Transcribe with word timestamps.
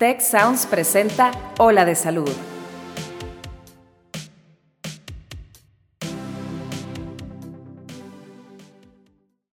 Tech 0.00 0.22
Sounds 0.22 0.64
presenta 0.64 1.30
Ola 1.58 1.84
de 1.84 1.94
Salud. 1.94 2.32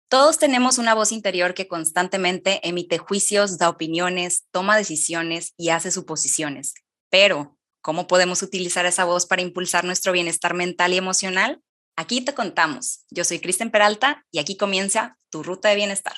Todos 0.10 0.40
tenemos 0.40 0.80
una 0.80 0.96
voz 0.96 1.12
interior 1.12 1.54
que 1.54 1.68
constantemente 1.68 2.60
emite 2.68 2.98
juicios, 2.98 3.60
da 3.60 3.70
opiniones, 3.70 4.48
toma 4.50 4.76
decisiones 4.78 5.54
y 5.58 5.70
hace 5.70 5.92
suposiciones. 5.92 6.74
Pero, 7.12 7.56
¿cómo 7.84 8.08
podemos 8.08 8.42
utilizar 8.42 8.88
esa 8.88 9.06
voz 9.06 9.28
para 9.28 9.44
impulsar 9.44 9.86
nuestro 9.86 10.12
bienestar 10.12 10.56
mental 10.56 10.92
y 10.94 10.98
emocional? 10.98 11.62
Aquí 11.96 12.22
te 12.22 12.34
contamos. 12.34 13.06
Yo 13.12 13.26
soy 13.26 13.42
Kristen 13.42 13.70
Peralta 13.70 14.26
y 14.32 14.40
aquí 14.40 14.58
comienza 14.58 15.20
tu 15.30 15.44
ruta 15.44 15.70
de 15.70 15.76
bienestar. 15.76 16.16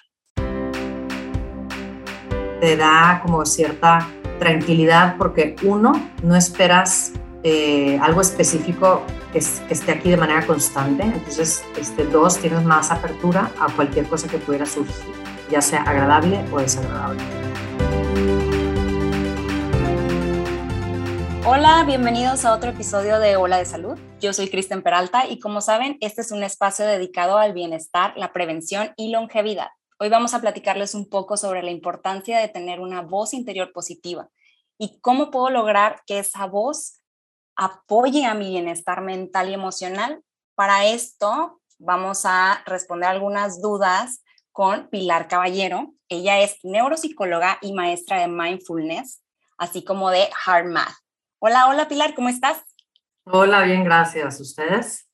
Te 2.63 2.77
da 2.77 3.19
como 3.21 3.45
cierta 3.45 4.07
tranquilidad 4.39 5.17
porque 5.17 5.57
uno, 5.63 5.91
no 6.23 6.33
esperas 6.33 7.11
eh, 7.43 7.99
algo 8.01 8.21
específico 8.21 9.03
que, 9.33 9.39
esté 9.39 9.91
aquí 9.91 10.09
de 10.09 10.15
manera 10.15 10.47
constante. 10.47 11.03
Entonces, 11.03 11.61
este, 11.77 12.05
dos, 12.05 12.37
tienes 12.37 12.63
más 12.63 12.89
apertura 12.89 13.51
a 13.59 13.69
cualquier 13.69 14.07
cosa 14.07 14.29
que 14.29 14.37
pudiera 14.37 14.65
surgir, 14.65 15.13
ya 15.51 15.59
sea 15.59 15.81
agradable 15.81 16.39
o 16.53 16.59
desagradable. 16.59 17.21
Hola, 21.45 21.83
bienvenidos 21.85 22.45
a 22.45 22.53
otro 22.53 22.69
episodio 22.69 23.19
de 23.19 23.35
Hola 23.35 23.57
de 23.57 23.65
Salud. 23.65 23.99
Yo 24.21 24.31
soy 24.31 24.47
Kristen 24.49 24.83
Peralta 24.83 25.27
y 25.27 25.41
como 25.41 25.59
saben, 25.59 25.97
este 25.99 26.21
es 26.21 26.31
un 26.31 26.43
espacio 26.43 26.85
dedicado 26.85 27.37
al 27.37 27.51
bienestar, 27.51 28.13
la 28.15 28.31
prevención 28.31 28.93
y 28.95 29.11
longevidad. 29.11 29.67
Hoy 29.99 30.09
vamos 30.09 30.33
a 30.33 30.41
platicarles 30.41 30.95
un 30.95 31.09
poco 31.09 31.37
sobre 31.37 31.61
la 31.61 31.71
importancia 31.71 32.39
de 32.39 32.47
tener 32.47 32.79
una 32.79 33.01
voz 33.01 33.33
interior 33.33 33.71
positiva 33.71 34.29
y 34.77 34.99
cómo 35.01 35.29
puedo 35.29 35.49
lograr 35.49 36.01
que 36.05 36.19
esa 36.19 36.45
voz 36.45 37.01
apoye 37.55 38.25
a 38.25 38.33
mi 38.33 38.49
bienestar 38.49 39.01
mental 39.01 39.49
y 39.49 39.53
emocional. 39.53 40.23
Para 40.55 40.85
esto 40.85 41.61
vamos 41.77 42.25
a 42.25 42.63
responder 42.65 43.09
algunas 43.09 43.61
dudas 43.61 44.23
con 44.51 44.89
Pilar 44.89 45.27
Caballero. 45.27 45.93
Ella 46.09 46.39
es 46.39 46.57
neuropsicóloga 46.63 47.59
y 47.61 47.73
maestra 47.73 48.19
de 48.19 48.27
mindfulness, 48.27 49.23
así 49.57 49.83
como 49.83 50.09
de 50.09 50.27
hard 50.45 50.65
math. 50.65 50.95
Hola, 51.39 51.67
hola 51.67 51.87
Pilar, 51.87 52.15
¿cómo 52.15 52.29
estás? 52.29 52.61
Hola, 53.25 53.61
bien, 53.61 53.83
gracias. 53.83 54.39
¿Ustedes? 54.39 55.07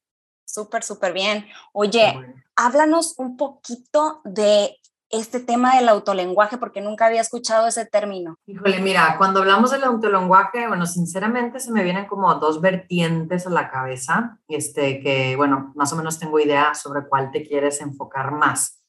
Súper, 0.46 0.84
súper 0.84 1.14
bien. 1.14 1.48
Oye, 1.74 2.14
háblanos 2.60 3.16
un 3.18 3.38
poquito 3.38 4.22
de 4.26 4.76
este 5.10 5.40
tema 5.40 5.76
del 5.76 5.90
autolenguaje, 5.90 6.58
porque 6.58 6.82
nunca 6.82 7.08
había 7.08 7.22
escuchado 7.22 7.68
ese 7.68 7.86
término. 7.86 8.38
Híjole, 8.46 8.80
mira, 8.80 9.16
cuando 9.18 9.40
hablamos 9.40 9.72
del 9.72 9.84
autolenguaje, 9.84 10.68
bueno, 10.68 10.86
sinceramente 10.86 11.60
se 11.60 11.72
me 11.72 11.84
vienen 11.84 12.06
como 12.06 12.34
dos 12.36 12.62
vertientes 12.62 13.48
a 13.48 13.50
la 13.50 13.72
cabeza, 13.72 14.40
este, 14.48 15.00
que, 15.00 15.36
bueno, 15.36 15.72
más 15.76 15.92
o 15.94 15.96
menos 15.96 16.20
tengo 16.20 16.40
idea 16.40 16.76
sobre 16.76 17.08
cuál 17.08 17.32
te 17.32 17.44
quieres 17.48 17.82
enfocar 17.82 18.32
más. 18.32 18.84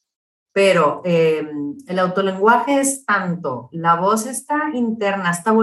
Pero 0.53 1.01
em, 1.05 1.77
el 1.87 1.97
autolenguaje 1.97 2.81
es 2.81 3.05
tanto 3.05 3.69
la 3.71 3.95
voz 3.95 4.25
está 4.25 4.69
interna, 4.73 5.31
esta 5.31 5.53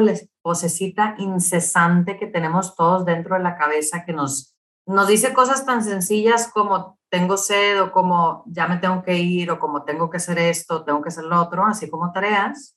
vocecita 0.42 1.14
incesante 1.18 2.18
que 2.18 2.26
tenemos 2.26 2.74
todos 2.74 3.04
dentro 3.04 3.36
de 3.36 3.42
la 3.42 3.56
cabeza 3.56 4.04
que 4.06 4.14
nos, 4.14 4.57
nos 4.88 5.08
dice 5.08 5.32
cosas 5.32 5.64
tan 5.64 5.84
sencillas 5.84 6.50
como 6.52 6.98
tengo 7.10 7.36
sed 7.36 7.80
o 7.82 7.92
como 7.92 8.44
ya 8.46 8.66
me 8.66 8.78
tengo 8.78 9.02
que 9.02 9.16
ir 9.16 9.50
o 9.50 9.58
como 9.58 9.84
tengo 9.84 10.10
que 10.10 10.18
hacer 10.18 10.38
esto, 10.38 10.84
tengo 10.84 11.00
que 11.02 11.08
hacer 11.08 11.24
lo 11.24 11.40
otro, 11.40 11.64
así 11.64 11.88
como 11.88 12.12
tareas. 12.12 12.76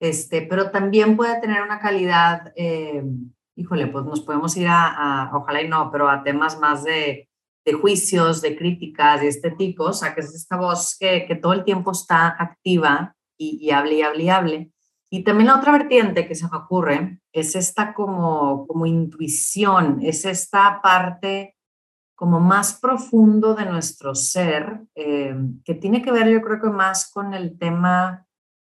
Este, 0.00 0.42
pero 0.42 0.70
también 0.70 1.16
puede 1.16 1.40
tener 1.40 1.62
una 1.62 1.78
calidad, 1.78 2.52
em, 2.56 3.32
híjole, 3.56 3.86
pues 3.86 4.04
nos 4.04 4.20
podemos 4.20 4.56
ir 4.56 4.68
a, 4.68 5.28
a, 5.28 5.36
ojalá 5.36 5.62
y 5.62 5.68
no, 5.68 5.90
pero 5.90 6.08
a 6.08 6.22
temas 6.22 6.58
más 6.58 6.84
de 6.84 7.28
de 7.64 7.72
juicios, 7.74 8.42
de 8.42 8.56
críticas 8.56 9.20
de 9.20 9.28
este 9.28 9.50
tipo, 9.52 9.84
o 9.84 9.92
sea, 9.92 10.14
que 10.14 10.20
es 10.20 10.34
esta 10.34 10.56
voz 10.56 10.96
que, 10.98 11.26
que 11.26 11.36
todo 11.36 11.52
el 11.52 11.64
tiempo 11.64 11.92
está 11.92 12.28
activa 12.28 13.14
y, 13.38 13.58
y, 13.60 13.70
hable 13.70 13.94
y 13.94 14.02
hable 14.02 14.22
y 14.24 14.28
hable. 14.28 14.71
Y 15.14 15.24
también 15.24 15.48
la 15.48 15.56
otra 15.56 15.72
vertiente 15.72 16.26
que 16.26 16.34
se 16.34 16.48
me 16.48 16.56
ocurre 16.56 17.20
es 17.34 17.54
esta 17.54 17.92
como, 17.92 18.66
como 18.66 18.86
intuición, 18.86 19.98
es 20.00 20.24
esta 20.24 20.80
parte 20.80 21.54
como 22.14 22.40
más 22.40 22.80
profundo 22.80 23.54
de 23.54 23.66
nuestro 23.66 24.14
ser, 24.14 24.80
eh, 24.94 25.36
que 25.66 25.74
tiene 25.74 26.00
que 26.00 26.12
ver 26.12 26.30
yo 26.30 26.40
creo 26.40 26.62
que 26.62 26.70
más 26.70 27.10
con 27.10 27.34
el 27.34 27.58
tema 27.58 28.26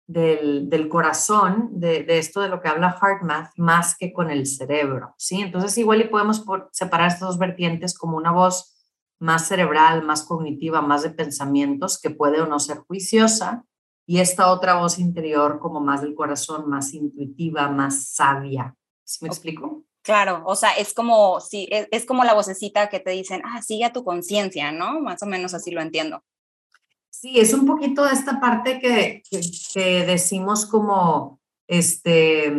del, 0.06 0.70
del 0.70 0.88
corazón, 0.88 1.70
de, 1.72 2.06
esto 2.06 2.40
de 2.40 2.50
lo 2.50 2.60
que 2.60 2.68
habla 2.68 2.96
HeartMath, 3.02 3.50
más 3.56 3.96
que 3.96 4.12
con 4.12 4.30
el 4.30 4.46
cerebro, 4.46 5.16
¿sí? 5.18 5.40
Entonces 5.40 5.76
igual 5.76 6.02
y 6.02 6.04
podemos 6.04 6.44
separar 6.70 7.08
estas 7.08 7.30
dos 7.30 7.38
vertientes 7.38 7.98
como 7.98 8.16
una 8.16 8.30
voz 8.30 8.76
más 9.18 9.48
cerebral, 9.48 10.04
más 10.04 10.22
cognitiva, 10.22 10.82
más 10.82 11.02
de 11.02 11.10
pensamientos, 11.10 12.00
que 12.00 12.10
puede 12.10 12.40
o 12.40 12.46
no 12.46 12.60
ser 12.60 12.78
juiciosa, 12.86 13.64
y 14.08 14.20
esta 14.20 14.50
otra 14.50 14.76
voz 14.76 14.98
interior 14.98 15.58
como 15.58 15.80
más 15.80 16.00
del 16.00 16.14
corazón, 16.14 16.66
más 16.66 16.94
intuitiva, 16.94 17.68
más 17.68 18.06
sabia. 18.06 18.74
¿Sí 19.04 19.18
me 19.20 19.28
explico? 19.28 19.84
Claro, 20.00 20.42
o 20.46 20.56
sea, 20.56 20.70
es 20.70 20.94
como, 20.94 21.40
sí, 21.40 21.68
es, 21.70 21.88
es 21.90 22.06
como 22.06 22.24
la 22.24 22.32
vocecita 22.32 22.88
que 22.88 23.00
te 23.00 23.10
dicen, 23.10 23.42
ah, 23.44 23.60
sigue 23.60 23.84
a 23.84 23.92
tu 23.92 24.04
conciencia, 24.04 24.72
¿no? 24.72 24.98
Más 25.00 25.22
o 25.22 25.26
menos 25.26 25.52
así 25.52 25.72
lo 25.72 25.82
entiendo. 25.82 26.24
Sí, 27.10 27.38
es 27.38 27.52
un 27.52 27.66
poquito 27.66 28.02
de 28.06 28.14
esta 28.14 28.40
parte 28.40 28.80
que, 28.80 29.22
que, 29.28 29.40
que 29.74 30.06
decimos 30.06 30.64
como, 30.64 31.38
este, 31.66 32.50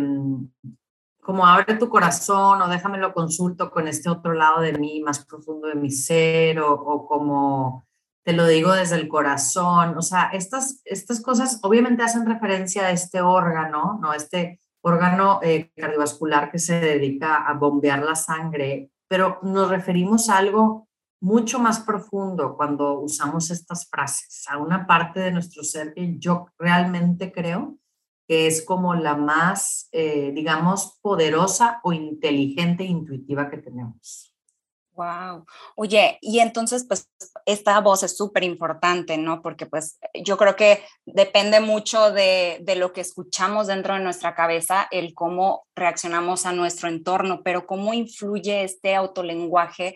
como 1.19 1.47
abre 1.47 1.79
tu 1.79 1.89
corazón 1.89 2.61
o 2.61 2.67
déjame 2.69 2.99
lo 2.99 3.11
consulto 3.11 3.71
con 3.71 3.87
este 3.87 4.07
otro 4.07 4.33
lado 4.33 4.61
de 4.61 4.73
mí, 4.73 5.01
más 5.01 5.25
profundo 5.25 5.67
de 5.67 5.75
mi 5.75 5.89
ser, 5.89 6.59
o, 6.59 7.07
como 7.07 7.87
te 8.29 8.35
lo 8.35 8.45
digo 8.45 8.73
desde 8.73 8.95
el 8.95 9.07
corazón. 9.07 9.97
O 9.97 10.03
sea, 10.03 10.29
estas, 10.33 10.83
estas 10.85 11.19
cosas 11.19 11.59
obviamente 11.63 12.03
hacen 12.03 12.27
referencia 12.27 12.85
a 12.85 12.91
este 12.91 13.21
órgano, 13.21 13.97
¿no? 13.99 14.13
Este 14.13 14.61
órgano 14.81 15.39
eh, 15.41 15.71
cardiovascular 15.75 16.51
que 16.51 16.59
se 16.59 16.79
dedica 16.79 17.37
a 17.37 17.55
bombear 17.55 18.03
la 18.03 18.13
sangre, 18.13 18.91
pero 19.07 19.39
nos 19.41 19.69
referimos 19.69 20.29
a 20.29 20.37
algo 20.37 20.87
mucho 21.19 21.57
más 21.57 21.79
profundo 21.79 22.55
cuando 22.55 22.99
usamos 22.99 23.49
estas 23.49 23.89
frases, 23.89 24.45
a 24.47 24.59
una 24.59 24.85
parte 24.85 25.21
de 25.21 25.31
nuestro 25.31 25.63
ser 25.63 25.95
que 25.95 26.19
yo 26.19 26.49
realmente 26.59 27.31
creo 27.31 27.79
que 28.27 28.45
es 28.45 28.63
como 28.63 28.93
la 28.93 29.15
más, 29.15 29.89
eh, 29.91 30.31
digamos, 30.35 30.99
poderosa 31.01 31.79
o 31.83 31.93
inteligente 31.93 32.83
e 32.83 32.87
intuitiva 32.87 33.49
que 33.49 33.57
tenemos. 33.57 34.35
Wow. 34.93 35.45
Oye, 35.75 36.17
y 36.21 36.39
entonces, 36.39 36.85
pues, 36.85 37.09
esta 37.45 37.79
voz 37.79 38.03
es 38.03 38.17
súper 38.17 38.43
importante, 38.43 39.17
¿no? 39.17 39.41
Porque, 39.41 39.65
pues, 39.65 39.97
yo 40.13 40.37
creo 40.37 40.55
que 40.55 40.83
depende 41.05 41.61
mucho 41.61 42.11
de, 42.11 42.59
de, 42.61 42.75
lo 42.75 42.91
que 42.91 43.01
escuchamos 43.01 43.67
dentro 43.67 43.93
de 43.93 44.01
nuestra 44.01 44.35
cabeza, 44.35 44.87
el 44.91 45.13
cómo 45.13 45.65
reaccionamos 45.75 46.45
a 46.45 46.51
nuestro 46.51 46.89
entorno, 46.89 47.41
pero 47.43 47.65
cómo 47.65 47.93
influye 47.93 48.63
este 48.63 48.95
autolenguaje 48.95 49.95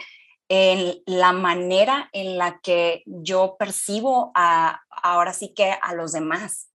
en 0.50 1.02
la 1.06 1.32
manera 1.32 2.10
en 2.12 2.38
la 2.38 2.60
que 2.62 3.04
yo 3.06 3.56
percibo 3.58 4.32
a, 4.36 4.82
ahora 4.90 5.34
sí 5.34 5.54
que 5.54 5.72
a 5.72 5.94
los 5.96 6.12
demás. 6.12 6.70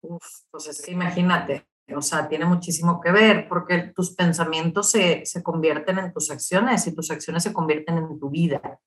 Uf, 0.00 0.24
pues 0.50 0.88
imagínate, 0.88 1.66
o 1.94 2.02
sea, 2.02 2.28
tiene 2.28 2.44
muchísimo 2.44 3.00
que 3.00 3.12
ver 3.12 3.48
porque 3.48 3.92
tus 3.94 4.14
pensamientos 4.14 4.90
se, 4.90 5.24
se 5.24 5.42
convierten 5.42 5.98
en 5.98 6.12
tus 6.12 6.30
acciones 6.30 6.86
y 6.86 6.94
tus 6.94 7.10
acciones 7.10 7.42
se 7.42 7.52
convierten 7.52 7.98
en 7.98 8.18
tu 8.18 8.30
vida. 8.30 8.80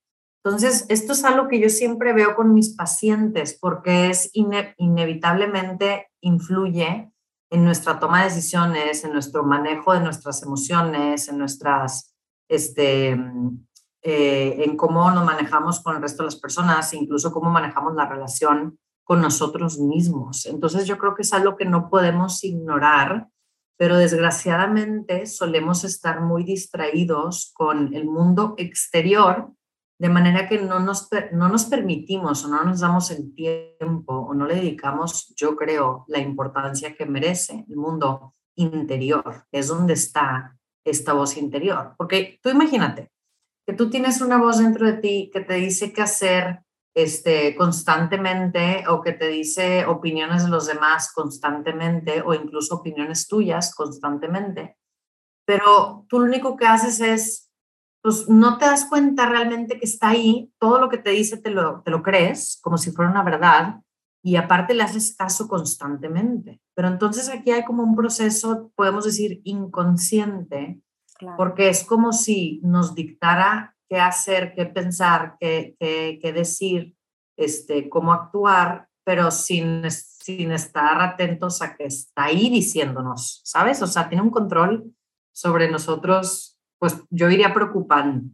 Entonces, 0.44 0.86
esto 0.90 1.14
es 1.14 1.24
algo 1.26 1.48
que 1.48 1.60
yo 1.60 1.70
siempre 1.70 2.14
veo 2.14 2.36
con 2.36 2.54
mis 2.54 2.76
pacientes 2.76 3.58
porque 3.60 4.10
es 4.10 4.30
ine 4.34 4.74
inevitablemente 4.78 6.08
influye 6.22 7.12
en 7.50 7.66
nuestra 7.66 8.00
toma 8.00 8.20
de 8.20 8.30
decisiones, 8.30 9.04
en 9.04 9.14
nuestro 9.14 9.44
manejo 9.44 9.94
de 9.94 10.02
nuestras 10.02 10.42
emociones, 10.44 11.28
en 11.28 11.38
nuestras, 11.38 12.16
este, 12.48 13.12
eh, 14.02 14.64
en 14.64 14.78
cómo 14.78 15.12
nos 15.12 15.26
manejamos 15.26 15.82
con 15.82 15.96
el 15.96 16.02
resto 16.02 16.24
de 16.24 16.28
las 16.28 16.38
personas, 16.38 16.94
incluso 16.94 17.32
cómo 17.32 17.50
manejamos 17.50 17.96
la 17.96 18.08
relación 18.08 18.80
con 19.10 19.22
nosotros 19.22 19.80
mismos. 19.80 20.46
Entonces 20.46 20.86
yo 20.86 21.00
creo 21.00 21.16
que 21.16 21.24
es 21.24 21.34
algo 21.34 21.58
que 21.58 21.66
no 21.66 21.90
podemos 21.90 22.44
ignorar, 22.44 23.28
pero 23.76 23.98
desgraciadamente 23.98 25.26
solemos 25.26 25.84
estar 25.84 26.22
muy 26.22 26.44
distraídos 26.44 27.52
con 27.56 27.96
el 27.96 28.06
mundo 28.06 28.54
exterior, 28.60 29.52
de 30.00 30.10
manera 30.10 30.48
que 30.48 30.62
no 30.62 30.80
nos, 30.80 31.10
no 31.32 31.50
nos 31.50 31.66
permitimos 31.66 32.46
o 32.46 32.50
no 32.50 32.64
nos 32.64 32.82
damos 32.82 33.10
el 33.10 33.34
tiempo 33.34 34.14
o 34.14 34.36
no 34.36 34.46
le 34.46 34.58
dedicamos, 34.58 35.34
yo 35.36 35.56
creo, 35.56 36.06
la 36.08 36.20
importancia 36.20 36.94
que 36.94 37.08
merece 37.08 37.66
el 37.68 37.78
mundo 37.78 38.36
interior, 38.58 39.48
es 39.52 39.70
donde 39.70 39.94
está 39.94 40.56
esta 40.86 41.14
voz 41.14 41.36
interior. 41.36 41.96
Porque 41.98 42.40
tú 42.44 42.50
imagínate 42.50 43.10
que 43.66 43.74
tú 43.74 43.90
tienes 43.90 44.22
una 44.22 44.38
voz 44.38 44.60
dentro 44.60 44.86
de 44.86 44.94
ti 44.94 45.32
que 45.34 45.40
te 45.40 45.56
dice 45.56 45.94
qué 45.94 46.04
hacer, 46.04 46.60
este, 47.04 47.56
constantemente 47.56 48.84
o 48.88 49.02
que 49.02 49.14
te 49.14 49.28
dice 49.28 49.86
opiniones 49.86 50.44
de 50.44 50.50
los 50.50 50.68
demás 50.68 51.12
constantemente 51.14 52.22
o 52.22 52.34
incluso 52.34 52.76
opiniones 52.76 53.28
tuyas 53.28 53.74
constantemente, 53.74 54.78
pero 55.46 56.06
tú 56.08 56.20
lo 56.20 56.26
único 56.26 56.56
que 56.56 56.68
haces 56.68 57.00
es, 57.00 57.52
pues 58.02 58.30
no 58.30 58.58
te 58.58 58.66
das 58.66 58.86
cuenta 58.86 59.26
realmente 59.26 59.80
que 59.80 59.86
está 59.86 60.10
ahí, 60.10 60.52
todo 60.60 60.80
lo 60.80 60.90
que 60.90 61.00
te 61.00 61.10
dice 61.10 61.38
te 61.38 61.50
lo, 61.50 61.82
te 61.82 61.92
lo 61.92 62.04
crees 62.04 62.60
como 62.62 62.78
si 62.78 62.92
fuera 62.92 63.12
una 63.12 63.24
verdad 63.24 63.82
y 64.22 64.36
aparte 64.36 64.74
le 64.74 64.84
haces 64.84 65.16
caso 65.16 65.48
constantemente. 65.48 66.62
Pero 66.76 66.88
entonces 66.88 67.30
aquí 67.30 67.52
hay 67.52 67.66
como 67.66 67.84
un 67.84 67.96
proceso, 67.96 68.72
podemos 68.76 69.06
decir, 69.06 69.42
inconsciente, 69.44 70.82
porque 71.38 71.70
es 71.70 71.84
como 71.84 72.14
si 72.14 72.62
nos 72.64 72.96
dictara 72.96 73.76
qué 73.90 74.00
hacer, 74.00 74.54
qué 74.56 74.66
pensar, 74.66 75.36
qué, 75.40 75.76
qué, 75.80 76.34
decir, 76.34 76.96
este, 77.38 77.90
cómo 77.90 78.14
actuar, 78.14 78.88
pero 79.04 79.32
sin, 79.32 79.90
sin 79.90 80.52
estar 80.52 81.02
atentos 81.02 81.62
a 81.62 81.76
que 81.76 81.86
está 81.86 82.26
ahí 82.26 82.50
diciéndonos, 82.50 83.42
¿sabes? 83.44 83.82
O 83.82 83.88
sea, 83.88 84.08
tiene 84.08 84.24
un 84.24 84.30
control 84.30 84.94
sobre 85.34 85.70
nosotros, 85.70 86.60
pues 86.78 87.02
yo 87.10 87.28
diría 87.28 87.54
preocupante. 87.54 88.30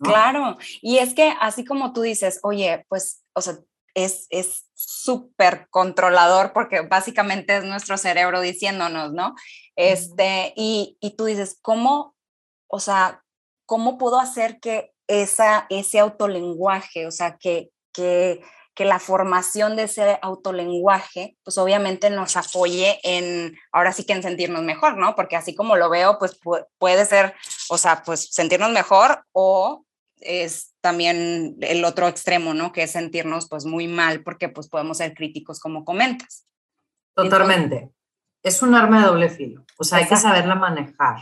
Claro, 0.00 0.56
y 0.80 0.98
es 0.98 1.14
que 1.14 1.34
así 1.40 1.64
como 1.64 1.92
tú 1.92 2.02
dices, 2.02 2.40
oye, 2.42 2.86
pues, 2.88 3.24
o 3.34 3.40
sea, 3.40 3.58
es 3.94 4.26
súper 4.74 5.68
controlador 5.70 6.52
porque 6.52 6.80
básicamente 6.80 7.56
es 7.56 7.64
nuestro 7.64 7.96
cerebro 7.96 8.40
diciéndonos, 8.40 9.12
¿no? 9.12 9.34
Este, 9.76 10.52
y, 10.56 10.96
y 11.00 11.16
tú 11.16 11.26
dices, 11.26 11.58
¿cómo, 11.60 12.16
o 12.68 12.80
sea, 12.80 13.22
cómo 13.66 13.98
puedo 13.98 14.18
hacer 14.18 14.60
que 14.60 14.93
esa, 15.06 15.66
ese 15.70 15.98
autolenguaje, 15.98 17.06
o 17.06 17.10
sea, 17.10 17.36
que, 17.36 17.70
que, 17.92 18.40
que 18.74 18.84
la 18.84 18.98
formación 18.98 19.76
de 19.76 19.84
ese 19.84 20.18
autolenguaje, 20.22 21.36
pues 21.44 21.58
obviamente 21.58 22.10
nos 22.10 22.36
apoye 22.36 22.98
en, 23.02 23.56
ahora 23.72 23.92
sí 23.92 24.04
que 24.04 24.14
en 24.14 24.22
sentirnos 24.22 24.62
mejor, 24.62 24.96
¿no? 24.96 25.14
Porque 25.14 25.36
así 25.36 25.54
como 25.54 25.76
lo 25.76 25.88
veo, 25.88 26.18
pues 26.18 26.38
puede 26.78 27.04
ser, 27.06 27.34
o 27.68 27.78
sea, 27.78 28.02
pues 28.04 28.28
sentirnos 28.32 28.72
mejor 28.72 29.24
o 29.32 29.84
es 30.16 30.74
también 30.80 31.56
el 31.60 31.84
otro 31.84 32.08
extremo, 32.08 32.54
¿no? 32.54 32.72
Que 32.72 32.84
es 32.84 32.92
sentirnos 32.92 33.48
pues 33.48 33.64
muy 33.64 33.86
mal 33.86 34.22
porque 34.22 34.48
pues 34.48 34.68
podemos 34.68 34.98
ser 34.98 35.14
críticos 35.14 35.60
como 35.60 35.84
comentas. 35.84 36.46
Totalmente. 37.14 37.90
es 38.42 38.60
un 38.60 38.74
arma 38.74 39.00
de 39.00 39.06
doble 39.06 39.30
filo, 39.30 39.64
o 39.78 39.84
sea, 39.84 39.98
hay 39.98 40.08
que 40.08 40.16
saberla 40.16 40.56
manejar. 40.56 41.20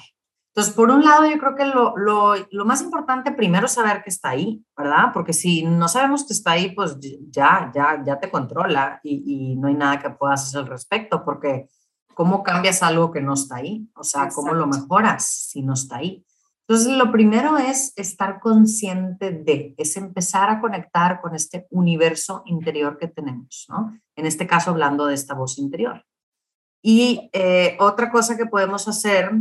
Entonces, 0.54 0.74
por 0.74 0.90
un 0.90 1.02
lado, 1.02 1.24
yo 1.26 1.38
creo 1.38 1.56
que 1.56 1.64
lo, 1.64 1.96
lo, 1.96 2.34
lo, 2.50 2.64
más 2.66 2.82
importante 2.82 3.32
primero 3.32 3.64
es 3.64 3.72
saber 3.72 4.02
que 4.02 4.10
está 4.10 4.30
ahí, 4.30 4.62
¿verdad? 4.76 5.06
Porque 5.14 5.32
si 5.32 5.62
no 5.62 5.88
sabemos 5.88 6.26
que 6.26 6.34
está 6.34 6.52
ahí, 6.52 6.74
pues 6.74 6.98
ya, 7.30 7.72
ya, 7.74 8.02
ya 8.04 8.20
te 8.20 8.30
controla 8.30 9.00
y, 9.02 9.52
y 9.52 9.56
no 9.56 9.68
hay 9.68 9.74
nada 9.74 9.98
que 9.98 10.10
puedas 10.10 10.42
hacer 10.42 10.60
al 10.60 10.66
respecto, 10.66 11.24
porque 11.24 11.68
¿cómo 12.14 12.42
cambias 12.42 12.82
algo 12.82 13.10
que 13.10 13.22
no 13.22 13.32
está 13.32 13.56
ahí? 13.56 13.88
O 13.94 14.04
sea, 14.04 14.28
¿cómo 14.28 14.52
lo 14.52 14.66
mejoras 14.66 15.26
si 15.26 15.62
no 15.62 15.72
está 15.72 15.96
ahí? 15.96 16.22
Entonces, 16.68 16.96
lo 16.96 17.10
primero 17.10 17.56
es 17.56 17.92
estar 17.96 18.38
consciente 18.38 19.32
de, 19.32 19.74
es 19.78 19.96
empezar 19.96 20.50
a 20.50 20.60
conectar 20.60 21.20
con 21.20 21.34
este 21.34 21.66
universo 21.70 22.42
interior 22.44 22.98
que 22.98 23.08
tenemos, 23.08 23.66
¿no? 23.68 23.98
En 24.16 24.26
este 24.26 24.46
caso, 24.46 24.70
hablando 24.70 25.06
de 25.06 25.14
esta 25.14 25.34
voz 25.34 25.58
interior. 25.58 26.04
Y 26.82 27.30
eh, 27.32 27.76
otra 27.80 28.10
cosa 28.10 28.36
que 28.36 28.46
podemos 28.46 28.86
hacer 28.86 29.32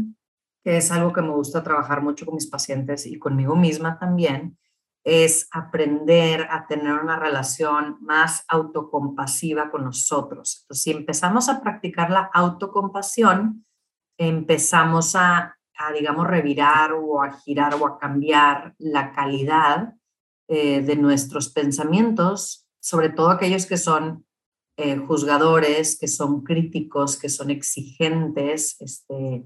que 0.63 0.77
es 0.77 0.91
algo 0.91 1.11
que 1.13 1.21
me 1.21 1.31
gusta 1.31 1.63
trabajar 1.63 2.01
mucho 2.01 2.25
con 2.25 2.35
mis 2.35 2.47
pacientes 2.47 3.05
y 3.05 3.17
conmigo 3.17 3.55
misma 3.55 3.97
también, 3.97 4.57
es 5.03 5.47
aprender 5.51 6.47
a 6.51 6.67
tener 6.67 6.93
una 6.93 7.17
relación 7.17 7.97
más 8.01 8.43
autocompasiva 8.47 9.71
con 9.71 9.85
nosotros. 9.85 10.59
Entonces, 10.61 10.83
si 10.83 10.91
empezamos 10.91 11.49
a 11.49 11.61
practicar 11.61 12.11
la 12.11 12.29
autocompasión, 12.33 13.65
empezamos 14.17 15.15
a, 15.15 15.57
digamos, 15.95 16.27
revirar 16.27 16.93
o 16.93 17.23
a 17.23 17.31
girar 17.31 17.73
o 17.75 17.87
a 17.87 17.97
cambiar 17.97 18.75
la 18.77 19.13
calidad 19.13 19.95
eh, 20.47 20.81
de 20.81 20.95
nuestros 20.95 21.49
pensamientos, 21.49 22.67
sobre 22.79 23.09
todo 23.09 23.31
aquellos 23.31 23.65
que 23.65 23.77
son 23.77 24.25
eh, 24.77 24.97
juzgadores, 24.97 25.97
que 25.99 26.07
son 26.07 26.43
críticos, 26.43 27.17
que 27.17 27.29
son 27.29 27.49
exigentes, 27.49 28.79
este, 28.79 29.45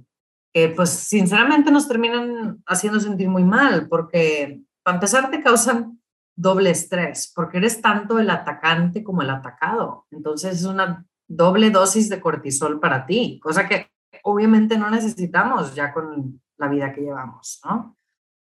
pues 0.75 0.89
sinceramente 0.89 1.69
nos 1.69 1.87
terminan 1.87 2.63
haciendo 2.65 2.99
sentir 2.99 3.27
muy 3.27 3.43
mal, 3.43 3.87
porque 3.89 4.61
para 4.83 4.95
empezar 4.95 5.29
te 5.29 5.43
causan 5.43 5.99
doble 6.35 6.69
estrés, 6.69 7.31
porque 7.35 7.57
eres 7.57 7.81
tanto 7.81 8.19
el 8.19 8.29
atacante 8.29 9.03
como 9.03 9.21
el 9.21 9.29
atacado. 9.29 10.05
Entonces 10.11 10.59
es 10.59 10.65
una 10.65 11.05
doble 11.27 11.71
dosis 11.71 12.07
de 12.09 12.21
cortisol 12.21 12.79
para 12.79 13.05
ti, 13.05 13.39
cosa 13.41 13.67
que 13.67 13.91
obviamente 14.23 14.77
no 14.77 14.89
necesitamos 14.89 15.75
ya 15.75 15.93
con 15.93 16.41
la 16.57 16.67
vida 16.67 16.93
que 16.93 17.01
llevamos, 17.01 17.59
¿no? 17.65 17.97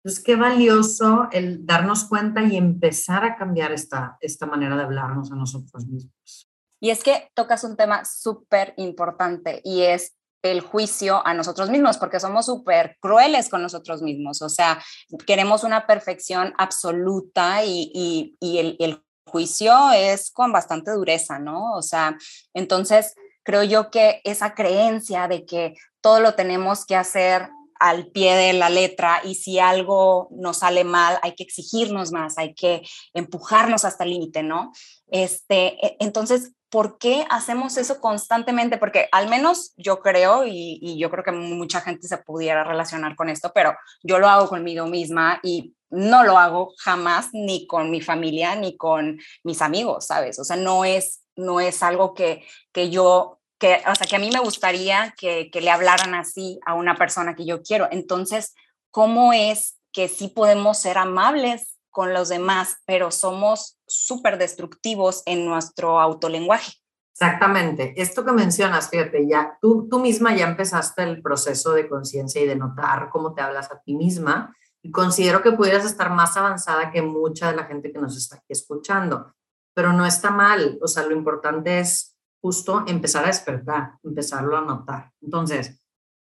Entonces, 0.03 0.23
qué 0.23 0.35
valioso 0.35 1.27
el 1.31 1.63
darnos 1.65 2.05
cuenta 2.05 2.41
y 2.41 2.57
empezar 2.57 3.23
a 3.23 3.35
cambiar 3.35 3.71
esta, 3.71 4.17
esta 4.19 4.47
manera 4.47 4.75
de 4.75 4.83
hablarnos 4.83 5.31
a 5.31 5.35
nosotros 5.35 5.85
mismos. 5.85 6.49
Y 6.79 6.89
es 6.89 7.03
que 7.03 7.29
tocas 7.35 7.63
un 7.63 7.77
tema 7.77 8.03
súper 8.03 8.73
importante 8.77 9.61
y 9.63 9.81
es 9.81 10.15
el 10.41 10.61
juicio 10.61 11.25
a 11.25 11.33
nosotros 11.33 11.69
mismos, 11.69 11.97
porque 11.97 12.19
somos 12.19 12.45
súper 12.45 12.97
crueles 12.99 13.49
con 13.49 13.61
nosotros 13.61 14.01
mismos, 14.01 14.41
o 14.41 14.49
sea, 14.49 14.81
queremos 15.25 15.63
una 15.63 15.85
perfección 15.85 16.53
absoluta 16.57 17.63
y, 17.63 18.35
el, 18.41 18.75
el, 18.79 19.03
juicio 19.23 19.91
es 19.93 20.29
con 20.29 20.51
bastante 20.51 20.91
dureza, 20.91 21.39
¿no? 21.39 21.73
O 21.75 21.81
sea, 21.81 22.17
entonces 22.53 23.15
creo 23.43 23.63
yo 23.63 23.89
que 23.89 24.19
esa 24.25 24.55
creencia 24.55 25.29
de 25.29 25.45
que 25.45 25.75
todo 26.01 26.19
lo 26.19 26.33
tenemos 26.33 26.85
que 26.85 26.97
hacer 26.97 27.49
al 27.81 28.07
pie 28.07 28.35
de 28.35 28.53
la 28.53 28.69
letra 28.69 29.21
y 29.23 29.35
si 29.35 29.57
algo 29.57 30.27
nos 30.31 30.57
sale 30.57 30.83
mal 30.83 31.17
hay 31.23 31.33
que 31.33 31.43
exigirnos 31.43 32.11
más, 32.11 32.37
hay 32.37 32.53
que 32.53 32.83
empujarnos 33.13 33.85
hasta 33.85 34.03
el 34.03 34.11
límite, 34.11 34.43
¿no? 34.43 34.71
Este, 35.07 35.83
e, 35.85 35.97
entonces 35.99 36.51
¿por 36.71 36.97
qué 36.97 37.27
hacemos 37.29 37.77
eso 37.77 37.99
constantemente? 37.99 38.77
Porque 38.77 39.09
al 39.11 39.29
menos 39.29 39.73
yo 39.75 39.99
creo, 39.99 40.45
y, 40.47 40.97
yo 40.97 41.11
creo 41.11 41.23
que 41.23 41.33
mucha 41.33 41.81
gente 41.81 42.07
se 42.07 42.17
pudiera 42.17 42.63
relacionar 42.63 43.15
con 43.15 43.29
esto, 43.29 43.51
pero 43.53 43.75
yo 44.01 44.17
lo 44.17 44.27
hago 44.29 44.47
conmigo 44.47 44.87
misma 44.87 45.39
y 45.43 45.75
no 45.89 46.23
lo 46.23 46.37
hago 46.39 46.73
jamás 46.77 47.29
ni 47.33 47.67
con 47.67 47.91
mi 47.91 47.99
familia 47.99 48.55
ni 48.55 48.77
con 48.77 49.19
mis 49.43 49.61
amigos, 49.61 50.07
¿sabes? 50.07 50.39
O 50.39 50.45
sea, 50.45 50.55
no 50.55 50.85
es, 50.85 51.21
no 51.35 51.59
es 51.59 51.83
algo 51.83 52.13
que, 52.13 52.47
que 52.71 52.89
yo, 52.89 53.41
que, 53.59 53.83
o 53.85 53.93
sea, 53.93 54.07
que 54.07 54.15
a 54.15 54.19
mí 54.19 54.31
me 54.31 54.39
gustaría 54.39 55.13
que, 55.17 55.51
que 55.51 55.59
le 55.59 55.69
hablaran 55.69 56.15
así 56.15 56.57
a 56.65 56.73
una 56.73 56.95
persona 56.95 57.35
que 57.35 57.45
yo 57.45 57.61
quiero. 57.61 57.89
Entonces, 57.91 58.55
¿cómo 58.91 59.33
es 59.33 59.77
que 59.91 60.07
sí 60.07 60.29
podemos 60.29 60.77
ser 60.77 60.97
amables 60.97 61.80
con 61.91 62.13
los 62.13 62.29
demás, 62.29 62.77
pero 62.85 63.11
somos 63.11 63.77
súper 63.87 64.37
destructivos 64.37 65.23
en 65.25 65.45
nuestro 65.45 65.99
autolenguaje. 65.99 66.73
Exactamente. 67.13 67.93
Esto 67.97 68.25
que 68.25 68.31
mencionas, 68.31 68.89
fíjate, 68.89 69.27
ya 69.27 69.57
tú, 69.61 69.87
tú 69.89 69.99
misma 69.99 70.35
ya 70.35 70.47
empezaste 70.47 71.03
el 71.03 71.21
proceso 71.21 71.73
de 71.73 71.87
conciencia 71.87 72.41
y 72.41 72.47
de 72.47 72.55
notar 72.55 73.09
cómo 73.11 73.33
te 73.33 73.41
hablas 73.41 73.71
a 73.71 73.79
ti 73.81 73.95
misma 73.95 74.55
y 74.81 74.91
considero 74.91 75.43
que 75.43 75.51
pudieras 75.51 75.85
estar 75.85 76.09
más 76.09 76.35
avanzada 76.37 76.89
que 76.91 77.01
mucha 77.01 77.51
de 77.51 77.57
la 77.57 77.65
gente 77.65 77.91
que 77.91 77.99
nos 77.99 78.17
está 78.17 78.37
aquí 78.37 78.47
escuchando, 78.49 79.35
pero 79.75 79.93
no 79.93 80.05
está 80.05 80.31
mal. 80.31 80.79
O 80.81 80.87
sea, 80.87 81.03
lo 81.03 81.15
importante 81.15 81.79
es 81.79 82.17
justo 82.41 82.83
empezar 82.87 83.25
a 83.25 83.27
despertar, 83.27 83.99
empezarlo 84.03 84.57
a 84.57 84.61
notar. 84.61 85.11
Entonces, 85.21 85.80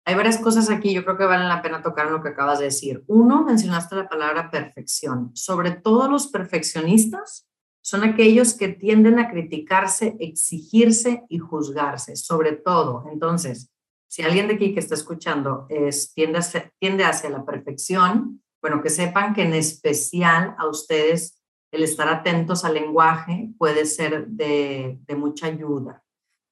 hay 0.08 0.16
varias 0.16 0.38
cosas 0.38 0.70
aquí, 0.70 0.94
yo 0.94 1.04
creo 1.04 1.18
que 1.18 1.26
valen 1.26 1.50
la 1.50 1.62
pena 1.62 1.82
tocar 1.82 2.08
en 2.08 2.14
lo 2.14 2.24
que 2.24 2.30
acabas 2.30 2.60
de 2.60 2.66
decir. 2.66 3.04
Uno, 3.08 3.44
mencionaste 3.44 3.94
la 3.94 4.08
palabra 4.08 4.50
perfección. 4.50 5.32
Sobre 5.36 5.72
todo 5.72 6.08
los 6.08 6.28
perfeccionistas 6.28 7.46
son 7.82 8.06
aquellos 8.06 8.54
que 8.54 8.70
tienden 8.70 9.20
a 9.20 9.30
criticarse, 9.30 10.16
exigirse 10.22 11.26
y 11.28 11.40
juzgarse, 11.40 12.16
sobre 12.16 12.54
todo. 12.54 13.04
Entonces, 13.12 13.70
si 14.08 14.24
alguien 14.24 14.48
de 14.48 14.54
aquí 14.54 14.74
que 14.74 14.80
está 14.80 14.96
escuchando 14.96 15.66
es, 15.68 16.14
tiende, 16.14 16.40
hacia, 16.40 17.30
la 17.30 17.44
perfección, 17.44 18.42
bueno, 18.62 18.82
que 18.82 18.90
sepan 18.90 19.34
que 19.34 19.42
en 19.42 19.56
especial 19.56 20.56
a 20.58 20.70
ustedes 20.70 21.44
el 21.70 21.84
estar 21.84 22.08
atentos 22.08 22.64
al 22.64 22.76
lenguaje 22.76 23.50
puede 23.58 23.86
ser 23.86 24.26
de, 24.28 25.00
de 25.06 25.16
mucha 25.18 25.48
ayuda, 25.48 26.02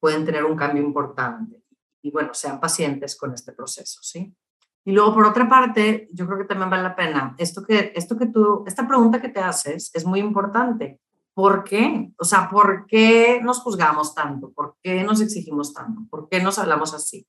pueden 0.02 0.26
tener 0.26 0.44
un 0.44 0.58
cambio 0.58 0.84
importante 0.84 1.65
y 2.06 2.12
bueno, 2.12 2.34
sean 2.34 2.60
pacientes 2.60 3.18
con 3.18 3.34
este 3.34 3.52
proceso, 3.52 4.00
¿sí? 4.04 4.36
Y 4.84 4.92
luego, 4.92 5.16
por 5.16 5.26
otra 5.26 5.50
parte, 5.50 6.08
yo 6.14 6.28
creo 6.28 6.38
que 6.38 6.46
también 6.46 6.70
vale 6.70 6.84
la 6.84 6.96
pena, 6.96 7.36
esto 7.40 7.64
que, 7.64 7.92
esto 7.96 8.16
que 8.18 8.28
tú, 8.28 8.64
esta 8.68 8.88
pregunta 8.88 9.20
que 9.20 9.30
te 9.30 9.40
haces 9.40 9.90
es 9.94 10.06
muy 10.06 10.20
importante. 10.20 11.00
¿Por 11.34 11.64
qué? 11.64 12.14
O 12.18 12.24
sea, 12.24 12.48
¿por 12.50 12.86
qué 12.86 13.42
nos 13.44 13.60
juzgamos 13.60 14.14
tanto? 14.14 14.52
¿Por 14.52 14.78
qué 14.84 15.04
nos 15.04 15.20
exigimos 15.20 15.74
tanto? 15.74 16.02
¿Por 16.10 16.30
qué 16.30 16.42
nos 16.42 16.60
hablamos 16.60 16.94
así? 16.94 17.28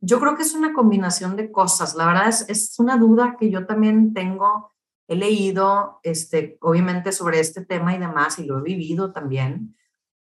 Yo 0.00 0.18
creo 0.18 0.34
que 0.34 0.42
es 0.42 0.54
una 0.54 0.72
combinación 0.72 1.36
de 1.36 1.52
cosas. 1.52 1.94
La 1.94 2.06
verdad 2.06 2.28
es, 2.28 2.48
es 2.48 2.78
una 2.78 2.96
duda 2.96 3.36
que 3.38 3.50
yo 3.50 3.66
también 3.66 4.14
tengo 4.14 4.72
he 5.06 5.16
leído, 5.16 6.00
este, 6.02 6.56
obviamente, 6.60 7.12
sobre 7.12 7.40
este 7.40 7.64
tema 7.64 7.94
y 7.94 7.98
demás, 7.98 8.38
y 8.38 8.44
lo 8.44 8.58
he 8.58 8.62
vivido 8.62 9.12
también, 9.12 9.76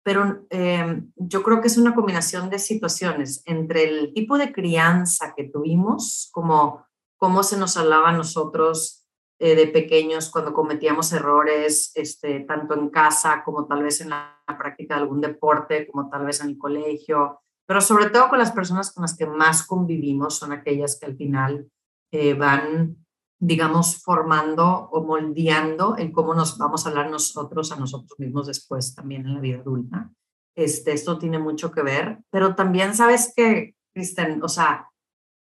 pero 0.02 0.44
em, 0.50 1.12
yo 1.16 1.42
creo 1.42 1.60
que 1.60 1.68
es 1.68 1.78
una 1.78 1.94
combinación 1.94 2.50
de 2.50 2.58
situaciones 2.58 3.42
entre 3.46 3.84
el 3.84 4.12
tipo 4.14 4.36
de 4.36 4.52
crianza 4.52 5.34
que 5.36 5.44
tuvimos, 5.44 6.28
como 6.32 6.84
cómo 7.16 7.42
se 7.42 7.56
nos 7.56 7.76
hablaba 7.76 8.08
a 8.08 8.16
nosotros 8.16 9.06
eh, 9.38 9.54
de 9.54 9.66
pequeños 9.68 10.30
cuando 10.30 10.52
cometíamos 10.52 11.12
errores, 11.12 11.92
este, 11.94 12.40
tanto 12.40 12.74
en 12.74 12.90
casa 12.90 13.42
como 13.44 13.66
tal 13.66 13.82
vez 13.82 14.00
en 14.00 14.10
la 14.10 14.38
práctica 14.58 14.94
de 14.94 15.02
algún 15.02 15.20
deporte, 15.20 15.86
como 15.86 16.08
tal 16.08 16.24
vez 16.26 16.40
en 16.40 16.50
el 16.50 16.58
colegio, 16.58 17.40
pero 17.66 17.80
sobre 17.80 18.10
todo 18.10 18.28
con 18.28 18.38
las 18.38 18.52
personas 18.52 18.92
con 18.92 19.02
las 19.02 19.16
que 19.16 19.26
más 19.26 19.66
convivimos 19.66 20.36
son 20.36 20.52
aquellas 20.52 20.98
que 20.98 21.06
al 21.06 21.16
final 21.16 21.68
eh, 22.12 22.34
van 22.34 23.01
digamos, 23.44 24.00
formando 24.04 24.88
o 24.92 25.02
moldeando 25.02 25.98
en 25.98 26.12
cómo 26.12 26.32
nos 26.32 26.56
vamos 26.58 26.86
a 26.86 26.90
hablar 26.90 27.10
nosotros 27.10 27.72
a 27.72 27.76
nosotros 27.76 28.16
mismos 28.20 28.46
después 28.46 28.94
también 28.94 29.26
en 29.26 29.34
la 29.34 29.40
vida 29.40 29.58
adulta. 29.58 30.12
Este, 30.56 30.92
esto 30.92 31.18
tiene 31.18 31.40
mucho 31.40 31.72
que 31.72 31.82
ver, 31.82 32.20
pero 32.30 32.54
también 32.54 32.94
sabes 32.94 33.32
que, 33.34 33.74
Kristen, 33.92 34.40
o 34.44 34.48
sea, 34.48 34.88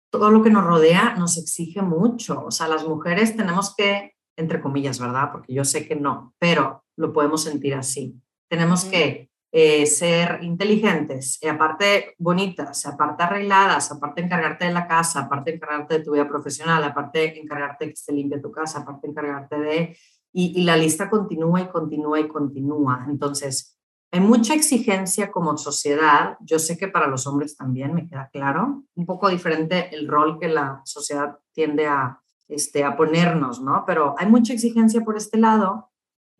todo 0.09 0.31
lo 0.31 0.41
que 0.41 0.49
nos 0.49 0.63
rodea 0.63 1.15
nos 1.17 1.37
exige 1.37 1.81
mucho. 1.81 2.45
O 2.45 2.51
sea, 2.51 2.69
las 2.69 2.87
mujeres 2.87 3.35
tenemos 3.35 3.75
que, 3.75 4.13
entre 4.37 4.61
comillas, 4.61 4.97
¿verdad? 4.97 5.29
Porque 5.33 5.53
yo 5.53 5.65
sé 5.65 5.85
que 5.85 5.97
no, 5.97 6.33
pero 6.39 6.85
lo 6.95 7.11
podemos 7.11 7.43
sentir 7.43 7.75
así. 7.75 8.15
Tenemos 8.49 8.85
que 8.85 9.30
eh, 9.51 9.85
ser 9.85 10.39
inteligentes, 10.43 11.37
y 11.41 11.47
aparte 11.47 12.15
bonitas, 12.17 12.85
aparte 12.85 13.23
arregladas, 13.23 13.91
aparte 13.91 14.21
encargarte 14.21 14.65
de 14.65 14.73
la 14.73 14.87
casa, 14.87 15.21
aparte 15.21 15.53
encargarte 15.55 15.97
de 15.97 16.03
tu 16.05 16.13
vida 16.13 16.27
profesional, 16.27 16.83
aparte 16.83 17.39
encargarte 17.39 17.85
que 17.87 17.93
esté 17.93 18.13
limpia 18.13 18.41
tu 18.41 18.51
casa, 18.51 18.79
aparte 18.79 19.07
encargarte 19.07 19.59
de... 19.59 19.97
Y, 20.33 20.61
y 20.61 20.63
la 20.63 20.77
lista 20.77 21.09
continúa 21.09 21.59
y 21.59 21.67
continúa 21.67 22.17
y 22.21 22.29
continúa. 22.29 23.05
Entonces, 23.09 23.77
hay 24.11 24.21
mucha 24.21 24.53
exigencia 24.53 25.29
como 25.29 25.57
sociedad. 25.57 26.37
Yo 26.41 26.57
sé 26.57 26.77
que 26.77 26.87
para 26.87 27.07
los 27.07 27.27
hombres 27.27 27.57
también, 27.57 27.93
me 27.93 28.07
queda 28.07 28.29
claro, 28.31 28.83
un 28.95 29.05
poco 29.05 29.29
diferente 29.29 29.93
el 29.93 30.07
rol 30.07 30.39
que 30.39 30.47
la 30.47 30.81
sociedad 30.85 31.37
tiende 31.53 31.87
a, 31.87 32.21
este, 32.47 32.83
a 32.83 32.95
ponernos, 32.95 33.61
¿no? 33.61 33.83
Pero 33.85 34.15
hay 34.17 34.27
mucha 34.27 34.53
exigencia 34.53 35.01
por 35.01 35.17
este 35.17 35.37
lado 35.37 35.90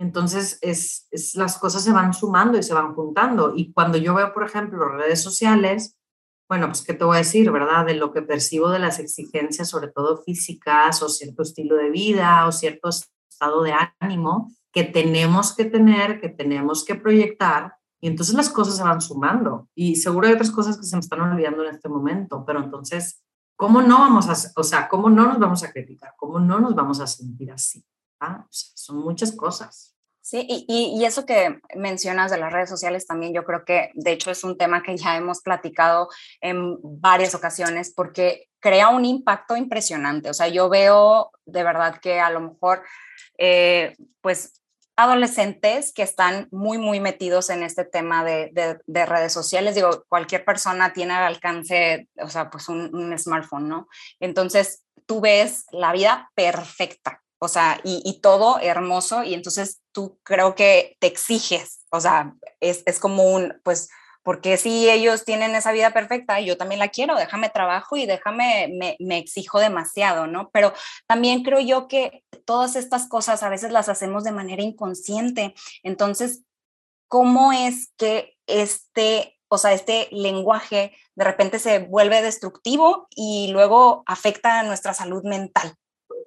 entonces, 0.01 0.57
es, 0.61 1.07
las 1.35 1.59
cosas 1.59 1.83
se 1.83 1.91
van 1.91 2.13
sumando 2.13 2.57
y 2.57 2.63
se 2.63 2.73
van 2.73 2.95
juntando. 2.95 3.53
Y 3.55 3.71
cuando 3.71 3.99
yo 3.99 4.15
veo, 4.15 4.33
por 4.33 4.43
ejemplo, 4.43 4.89
redes 4.89 5.21
sociales, 5.21 5.95
bueno, 6.49 6.67
pues, 6.67 6.83
¿qué 6.83 6.93
te 6.93 7.03
voy 7.03 7.17
a 7.17 7.19
decir, 7.19 7.51
verdad? 7.51 7.85
De 7.85 7.93
lo 7.93 8.11
que 8.11 8.23
percibo 8.23 8.69
de 8.69 8.79
las 8.79 8.97
exigencias, 8.97 9.69
sobre 9.69 9.89
todo 9.89 10.23
físicas, 10.23 11.03
o 11.03 11.09
cierto 11.09 11.43
estilo 11.43 11.75
de 11.75 11.91
vida, 11.91 12.47
o 12.47 12.51
cierto 12.51 12.89
estado 12.89 13.61
de 13.61 13.73
ánimo 13.99 14.51
que 14.71 14.83
tenemos 14.85 15.55
que 15.55 15.65
tener, 15.65 16.19
que 16.19 16.29
tenemos 16.29 16.83
que 16.83 16.95
proyectar. 16.95 17.75
Y 18.01 18.07
entonces 18.07 18.33
las 18.33 18.49
cosas 18.49 18.77
se 18.77 18.83
van 18.83 19.01
sumando. 19.01 19.69
Y 19.75 19.97
seguro 19.97 20.27
hay 20.27 20.33
otras 20.33 20.49
cosas 20.49 20.77
que 20.77 20.83
se 20.83 20.95
me 20.95 21.01
están 21.01 21.21
olvidando 21.21 21.63
en 21.63 21.75
este 21.75 21.89
momento, 21.89 22.43
pero 22.45 22.63
entonces, 22.63 23.21
¿cómo 23.55 23.81
no 23.81 23.99
vamos 23.99 24.27
a, 24.27 24.51
o 24.59 24.63
sea, 24.63 24.87
cómo 24.87 25.11
no 25.11 25.27
nos 25.27 25.37
vamos 25.37 25.63
a 25.63 25.71
criticar? 25.71 26.15
¿Cómo 26.17 26.39
no 26.39 26.59
nos 26.59 26.73
vamos 26.73 26.99
a 27.01 27.07
sentir 27.07 27.51
así? 27.51 27.85
Ah, 28.21 28.45
son 28.49 28.99
muchas 28.99 29.31
cosas. 29.31 29.95
Sí, 30.21 30.45
y, 30.47 30.65
y, 30.95 31.03
eso 31.03 31.25
que 31.25 31.59
mencionas 31.75 32.29
de 32.29 32.37
las 32.37 32.53
redes 32.53 32.69
sociales 32.69 33.07
también, 33.07 33.33
yo 33.33 33.43
creo 33.43 33.65
que 33.65 33.89
de 33.95 34.11
hecho 34.11 34.29
es 34.29 34.43
un 34.43 34.55
tema 34.55 34.83
que 34.83 34.95
ya 34.95 35.17
hemos 35.17 35.41
platicado 35.41 36.09
en 36.39 36.77
varias 36.83 37.33
ocasiones 37.33 37.91
porque 37.93 38.47
crea 38.59 38.89
un 38.89 39.03
impacto 39.03 39.57
impresionante. 39.57 40.29
O 40.29 40.33
sea, 40.35 40.47
yo 40.47 40.69
veo 40.69 41.31
de 41.45 41.63
verdad 41.63 41.97
que 41.99 42.19
a 42.19 42.29
lo 42.29 42.39
mejor, 42.39 42.83
eh, 43.39 43.95
pues, 44.21 44.61
adolescentes 44.95 45.91
que 45.91 46.03
están 46.03 46.47
muy, 46.51 46.77
muy 46.77 46.99
metidos 46.99 47.49
en 47.49 47.63
este 47.63 47.83
tema 47.83 48.23
de, 48.23 48.51
de, 48.85 49.05
redes 49.07 49.33
sociales. 49.33 49.73
Digo, 49.73 50.05
cualquier 50.07 50.45
persona 50.45 50.93
tiene 50.93 51.13
al 51.13 51.23
alcance, 51.23 52.07
o 52.21 52.29
sea, 52.29 52.51
pues 52.51 52.69
un, 52.69 52.93
un 52.93 53.17
smartphone, 53.17 53.67
¿no? 53.67 53.87
Entonces, 54.19 54.83
tú 55.07 55.19
ves 55.19 55.65
la 55.71 55.91
vida 55.91 56.29
perfecta 56.35 57.20
o 57.43 57.47
sea, 57.47 57.81
y, 57.83 58.19
todo 58.21 58.59
hermoso, 58.59 59.23
y 59.23 59.33
entonces 59.33 59.81
tú 59.91 60.19
creo 60.21 60.53
que 60.53 60.95
te 60.99 61.07
exiges, 61.07 61.79
o 61.89 61.99
sea, 61.99 62.35
es, 62.59 62.83
es 62.85 62.99
como 62.99 63.23
un, 63.23 63.59
pues, 63.63 63.89
porque 64.21 64.57
si 64.57 64.87
ellos 64.87 65.25
tienen 65.25 65.55
esa 65.55 65.71
vida 65.71 65.89
perfecta, 65.89 66.39
yo 66.39 66.55
también 66.55 66.77
la 66.77 66.89
quiero, 66.89 67.15
déjame 67.15 67.49
trabajo 67.49 67.97
y 67.97 68.05
déjame, 68.05 68.69
me, 68.77 68.95
me, 68.99 69.17
exijo 69.17 69.59
demasiado, 69.59 70.27
¿no? 70.27 70.51
Pero 70.51 70.71
también 71.07 71.41
creo 71.41 71.59
yo 71.59 71.87
que 71.87 72.23
todas 72.45 72.75
estas 72.75 73.09
cosas 73.09 73.41
a 73.41 73.49
veces 73.49 73.71
las 73.71 73.89
hacemos 73.89 74.23
de 74.23 74.31
manera 74.31 74.61
inconsciente. 74.61 75.55
Entonces, 75.81 76.43
¿cómo 77.07 77.53
es 77.53 77.91
que 77.97 78.35
este, 78.45 79.39
o 79.47 79.57
sea, 79.57 79.73
este 79.73 80.09
lenguaje 80.11 80.95
de 81.15 81.25
repente 81.25 81.57
se 81.57 81.79
vuelve 81.79 82.21
destructivo 82.21 83.07
y 83.15 83.49
luego 83.51 84.03
afecta 84.05 84.59
a 84.59 84.63
nuestra 84.63 84.93
salud 84.93 85.23
mental? 85.23 85.75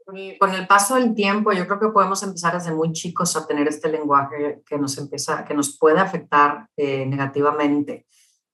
Con 0.04 0.54
el 0.54 0.66
paso 0.66 0.96
del 0.96 1.14
tiempo, 1.14 1.52
yo 1.52 1.66
creo 1.66 1.80
que 1.80 1.88
podemos 1.88 2.22
empezar 2.22 2.54
desde 2.54 2.72
muy 2.72 2.92
chicos 2.92 3.36
a 3.36 3.46
tener 3.46 3.66
este 3.68 3.88
lenguaje 3.88 4.62
que 4.66 4.78
nos 4.78 4.98
empieza, 4.98 5.44
que 5.44 5.54
nos 5.54 5.78
puede 5.78 5.98
afectar 5.98 6.68
eh, 6.76 7.06
negativamente. 7.06 8.06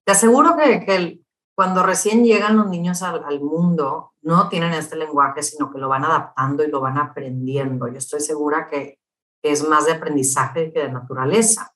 Te 0.05 0.13
aseguro 0.13 0.57
que, 0.57 1.21
cuando 1.57 1.83
recién 1.83 2.25
llegan 2.25 2.57
los 2.57 2.69
niños 2.69 3.03
al, 3.03 3.23
al, 3.25 3.41
mundo, 3.41 4.13
no 4.23 4.49
tienen 4.49 4.73
este 4.73 4.97
lenguaje, 4.97 5.43
sino 5.43 5.71
que 5.71 5.79
lo 5.79 5.89
van 5.89 6.05
adaptando 6.05 6.65
y 6.65 6.69
lo 6.69 6.81
van 6.81 6.97
aprendiendo. 6.97 7.89
Yo 7.89 7.99
estoy 7.99 8.21
segura 8.21 8.69
que 8.69 8.99
es 9.43 9.67
más 9.69 9.87
de 9.87 9.93
aprendizaje 9.93 10.73
que 10.73 10.81
de 10.81 10.93
naturaleza. 10.93 11.75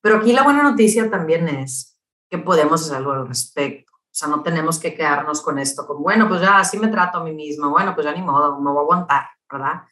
Pero 0.00 0.18
aquí 0.18 0.32
la 0.32 0.44
buena 0.44 0.62
noticia 0.62 1.10
también 1.10 1.48
es 1.48 1.98
que 2.30 2.38
podemos 2.38 2.82
hacer 2.82 2.98
algo 2.98 3.12
al 3.12 3.26
respecto. 3.26 3.93
O 4.14 4.16
sea, 4.16 4.28
no 4.28 4.44
tenemos 4.44 4.78
que 4.78 4.94
quedarnos 4.94 5.42
con 5.42 5.58
esto, 5.58 5.88
como, 5.88 6.02
bueno, 6.02 6.28
pues 6.28 6.40
ya 6.40 6.58
así 6.58 6.78
me 6.78 6.86
trato 6.86 7.18
a 7.18 7.24
mí 7.24 7.32
mismo, 7.32 7.70
bueno, 7.70 7.96
pues 7.96 8.06
ya 8.06 8.14
ni 8.14 8.22
modo, 8.22 8.60
me 8.60 8.70
voy 8.70 8.78
a 8.78 8.82
aguantar, 8.82 9.24
¿verdad? 9.50 9.82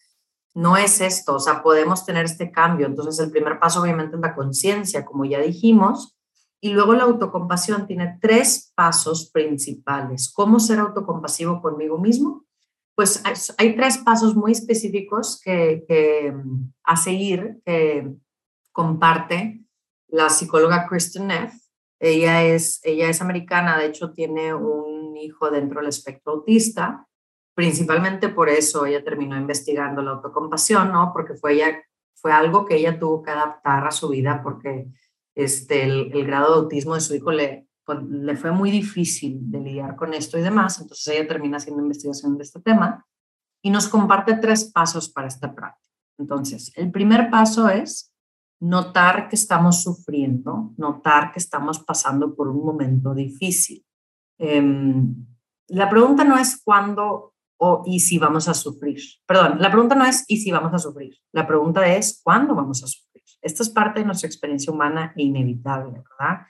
No 0.54 0.76
es 0.76 1.00
esto, 1.00 1.34
o 1.34 1.40
sea, 1.40 1.60
podemos 1.60 2.06
tener 2.06 2.26
este 2.26 2.52
cambio. 2.52 2.86
Entonces, 2.86 3.18
el 3.18 3.32
primer 3.32 3.58
paso 3.58 3.82
obviamente 3.82 4.14
es 4.14 4.22
la 4.22 4.36
conciencia, 4.36 5.04
como 5.04 5.24
ya 5.24 5.40
dijimos, 5.40 6.16
y 6.60 6.72
luego 6.72 6.94
la 6.94 7.02
autocompasión 7.02 7.88
tiene 7.88 8.16
tres 8.20 8.70
pasos 8.76 9.28
principales. 9.32 10.32
¿Cómo 10.32 10.60
ser 10.60 10.78
autocompasivo 10.78 11.60
conmigo 11.60 11.98
mismo? 11.98 12.44
Pues 12.94 13.24
hay, 13.58 13.74
tres 13.74 13.98
pasos 13.98 14.36
muy 14.36 14.52
específicos 14.52 15.40
que, 15.42 15.84
que 15.88 16.32
a 16.84 16.96
seguir 16.96 17.60
que 17.66 18.08
comparte 18.70 19.66
la 20.06 20.28
psicóloga 20.28 20.86
Kristen 20.86 21.26
Neff 21.26 21.61
ella 22.04 22.42
es, 22.42 22.80
ella 22.82 23.08
es 23.08 23.22
americana, 23.22 23.78
de 23.78 23.86
hecho 23.86 24.12
tiene 24.12 24.52
un 24.52 25.16
hijo 25.16 25.52
dentro 25.52 25.78
del 25.78 25.88
espectro 25.88 26.32
autista. 26.32 27.06
Principalmente 27.54 28.28
por 28.28 28.48
eso 28.48 28.84
ella 28.86 29.04
terminó 29.04 29.36
investigando 29.36 30.02
la 30.02 30.10
autocompasión, 30.10 30.90
¿no? 30.90 31.12
Porque 31.12 31.34
fue, 31.34 31.54
ella, 31.54 31.80
fue 32.14 32.32
algo 32.32 32.64
que 32.64 32.74
ella 32.74 32.98
tuvo 32.98 33.22
que 33.22 33.30
adaptar 33.30 33.86
a 33.86 33.92
su 33.92 34.08
vida 34.08 34.40
porque 34.42 34.88
este, 35.36 35.84
el, 35.84 36.26
grado 36.26 36.54
de 36.54 36.60
autismo 36.62 36.96
de 36.96 37.02
su 37.02 37.14
hijo 37.14 37.30
le, 37.30 37.68
le 38.08 38.36
fue 38.36 38.50
muy 38.50 38.72
difícil 38.72 39.38
de 39.48 39.60
lidiar 39.60 39.94
con 39.94 40.12
esto 40.12 40.36
y 40.36 40.42
demás. 40.42 40.80
Entonces 40.80 41.06
ella 41.06 41.28
termina 41.28 41.58
haciendo 41.58 41.82
investigación 41.82 42.36
de 42.36 42.42
este 42.42 42.60
tema 42.60 43.06
y 43.62 43.70
nos 43.70 43.86
comparte 43.86 44.34
tres 44.34 44.64
pasos 44.64 45.08
para 45.08 45.28
esta 45.28 45.54
práctica. 45.54 45.86
Entonces, 46.18 46.72
el 46.74 46.90
primer 46.90 47.30
paso 47.30 47.68
es 47.68 48.11
notar 48.62 49.28
que 49.28 49.34
estamos 49.34 49.82
sufriendo, 49.82 50.72
notar 50.76 51.32
que 51.32 51.40
estamos 51.40 51.80
pasando 51.80 52.32
por 52.36 52.46
un 52.46 52.64
momento 52.64 53.12
difícil. 53.12 53.84
Em, 54.38 55.26
la 55.66 55.90
pregunta 55.90 56.22
no 56.22 56.38
es 56.38 56.62
cuándo 56.62 57.34
o 57.58 57.82
y 57.86 57.98
si 57.98 58.18
vamos 58.18 58.48
a 58.48 58.54
sufrir. 58.54 59.00
Perdón, 59.26 59.56
la 59.60 59.68
pregunta 59.68 59.96
no 59.96 60.04
es 60.04 60.24
y 60.28 60.36
si 60.36 60.52
vamos 60.52 60.72
a 60.74 60.78
sufrir. 60.78 61.16
La 61.32 61.44
pregunta 61.44 61.84
es 61.88 62.20
cuándo 62.22 62.54
vamos 62.54 62.84
a 62.84 62.86
sufrir. 62.86 63.24
Esto 63.40 63.64
es 63.64 63.70
parte 63.70 63.98
de 63.98 64.06
nuestra 64.06 64.28
experiencia 64.28 64.72
humana 64.72 65.12
e 65.16 65.24
inevitable, 65.24 65.90
¿verdad? 65.90 66.46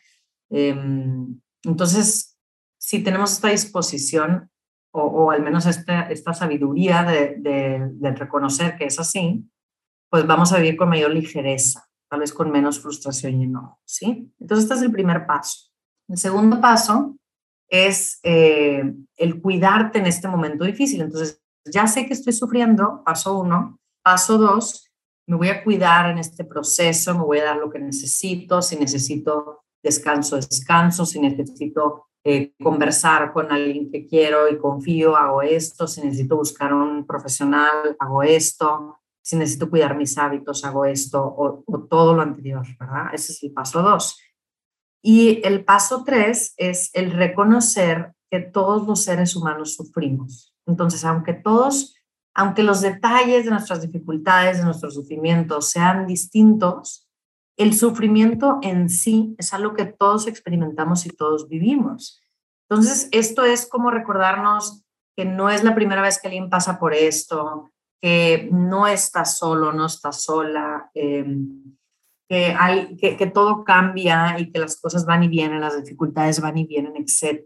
Em, 0.50 1.40
entonces, 1.64 2.38
si 2.78 3.02
tenemos 3.02 3.32
esta 3.32 3.48
disposición 3.48 4.50
o, 4.94 5.30
al 5.30 5.42
menos 5.42 5.64
esta, 5.64 6.10
esta 6.10 6.34
sabiduría 6.34 7.04
de 7.04 8.14
reconocer 8.16 8.76
que 8.76 8.84
es 8.84 9.00
así, 9.00 9.48
pues 10.10 10.26
vamos 10.26 10.52
a 10.52 10.58
vivir 10.58 10.76
con 10.76 10.90
mayor 10.90 11.10
ligereza 11.10 11.88
tal 12.12 12.20
vez 12.20 12.34
con 12.34 12.50
menos 12.50 12.78
frustración 12.78 13.40
y 13.40 13.44
enojo, 13.44 13.80
¿sí? 13.86 14.30
Entonces, 14.38 14.64
este 14.64 14.74
es 14.74 14.82
el 14.82 14.92
primer 14.92 15.24
paso. 15.24 15.70
El 16.08 16.18
segundo 16.18 16.60
paso 16.60 17.16
es 17.70 18.20
eh, 18.22 18.84
el 19.16 19.40
cuidarte 19.40 19.98
en 19.98 20.04
este 20.04 20.28
momento 20.28 20.66
difícil. 20.66 21.00
Entonces, 21.00 21.40
ya 21.64 21.86
sé 21.86 22.04
que 22.04 22.12
estoy 22.12 22.34
sufriendo, 22.34 23.02
paso 23.02 23.38
uno. 23.38 23.78
Paso 24.04 24.36
dos, 24.36 24.90
me 25.26 25.38
voy 25.38 25.48
a 25.48 25.64
cuidar 25.64 26.10
en 26.10 26.18
este 26.18 26.44
proceso, 26.44 27.14
me 27.14 27.24
voy 27.24 27.38
a 27.38 27.44
dar 27.44 27.56
lo 27.56 27.70
que 27.70 27.78
necesito, 27.78 28.60
si 28.60 28.76
necesito 28.76 29.62
descanso, 29.82 30.36
descanso, 30.36 31.06
si 31.06 31.18
necesito 31.18 32.08
eh, 32.24 32.52
conversar 32.62 33.32
con 33.32 33.50
alguien 33.50 33.90
que 33.90 34.06
quiero 34.06 34.50
y 34.50 34.58
confío, 34.58 35.16
hago 35.16 35.40
esto, 35.40 35.86
si 35.86 36.02
necesito 36.02 36.36
buscar 36.36 36.74
un 36.74 37.06
profesional, 37.06 37.96
hago 37.98 38.22
esto, 38.22 38.98
si 39.22 39.36
necesito 39.36 39.70
cuidar 39.70 39.96
mis 39.96 40.18
hábitos, 40.18 40.64
hago 40.64 40.84
esto 40.84 41.22
o, 41.22 41.64
todo 41.88 42.14
lo 42.14 42.22
anterior, 42.22 42.66
¿verdad? 42.78 43.06
Ese 43.12 43.32
es 43.32 43.42
el 43.44 43.52
paso 43.52 43.82
dos. 43.82 44.20
Y 45.00 45.40
el 45.46 45.64
paso 45.64 46.04
tres 46.04 46.54
es 46.56 46.90
el 46.94 47.12
reconocer 47.12 48.12
que 48.30 48.40
todos 48.40 48.86
los 48.86 49.02
seres 49.04 49.36
humanos 49.36 49.74
sufrimos. 49.74 50.54
Entonces, 50.66 51.04
aunque 51.04 51.34
todos, 51.34 51.96
aunque 52.34 52.62
los 52.62 52.80
detalles 52.80 53.44
de 53.44 53.50
nuestras 53.50 53.82
dificultades, 53.82 54.58
de 54.58 54.64
nuestros 54.64 54.94
sufrimientos 54.94 55.70
sean 55.70 56.06
distintos, 56.06 57.08
el 57.56 57.74
sufrimiento 57.74 58.58
en 58.62 58.88
sí 58.88 59.34
es 59.38 59.52
algo 59.52 59.74
que 59.74 59.84
todos 59.84 60.26
experimentamos 60.26 61.06
y 61.06 61.10
todos 61.10 61.48
vivimos. 61.48 62.22
Entonces, 62.68 63.08
esto 63.12 63.44
es 63.44 63.66
como 63.66 63.90
recordarnos 63.90 64.82
que 65.14 65.26
no 65.26 65.50
es 65.50 65.62
la 65.62 65.74
primera 65.74 66.00
vez 66.00 66.18
que 66.18 66.28
alguien 66.28 66.48
pasa 66.48 66.78
por 66.78 66.94
esto, 66.94 67.70
que 68.02 68.48
no 68.50 68.88
está 68.88 69.24
solo, 69.24 69.72
no 69.72 69.86
está 69.86 70.10
sola, 70.10 70.90
em, 70.92 71.76
que, 72.28 72.46
hay, 72.46 72.96
que, 72.96 73.26
todo 73.28 73.62
cambia 73.62 74.40
y 74.40 74.50
que 74.50 74.58
las 74.58 74.80
cosas 74.80 75.06
van 75.06 75.22
y 75.22 75.28
vienen, 75.28 75.60
las 75.60 75.80
dificultades 75.80 76.40
van 76.40 76.58
y 76.58 76.66
vienen, 76.66 76.94
etc. 76.96 77.44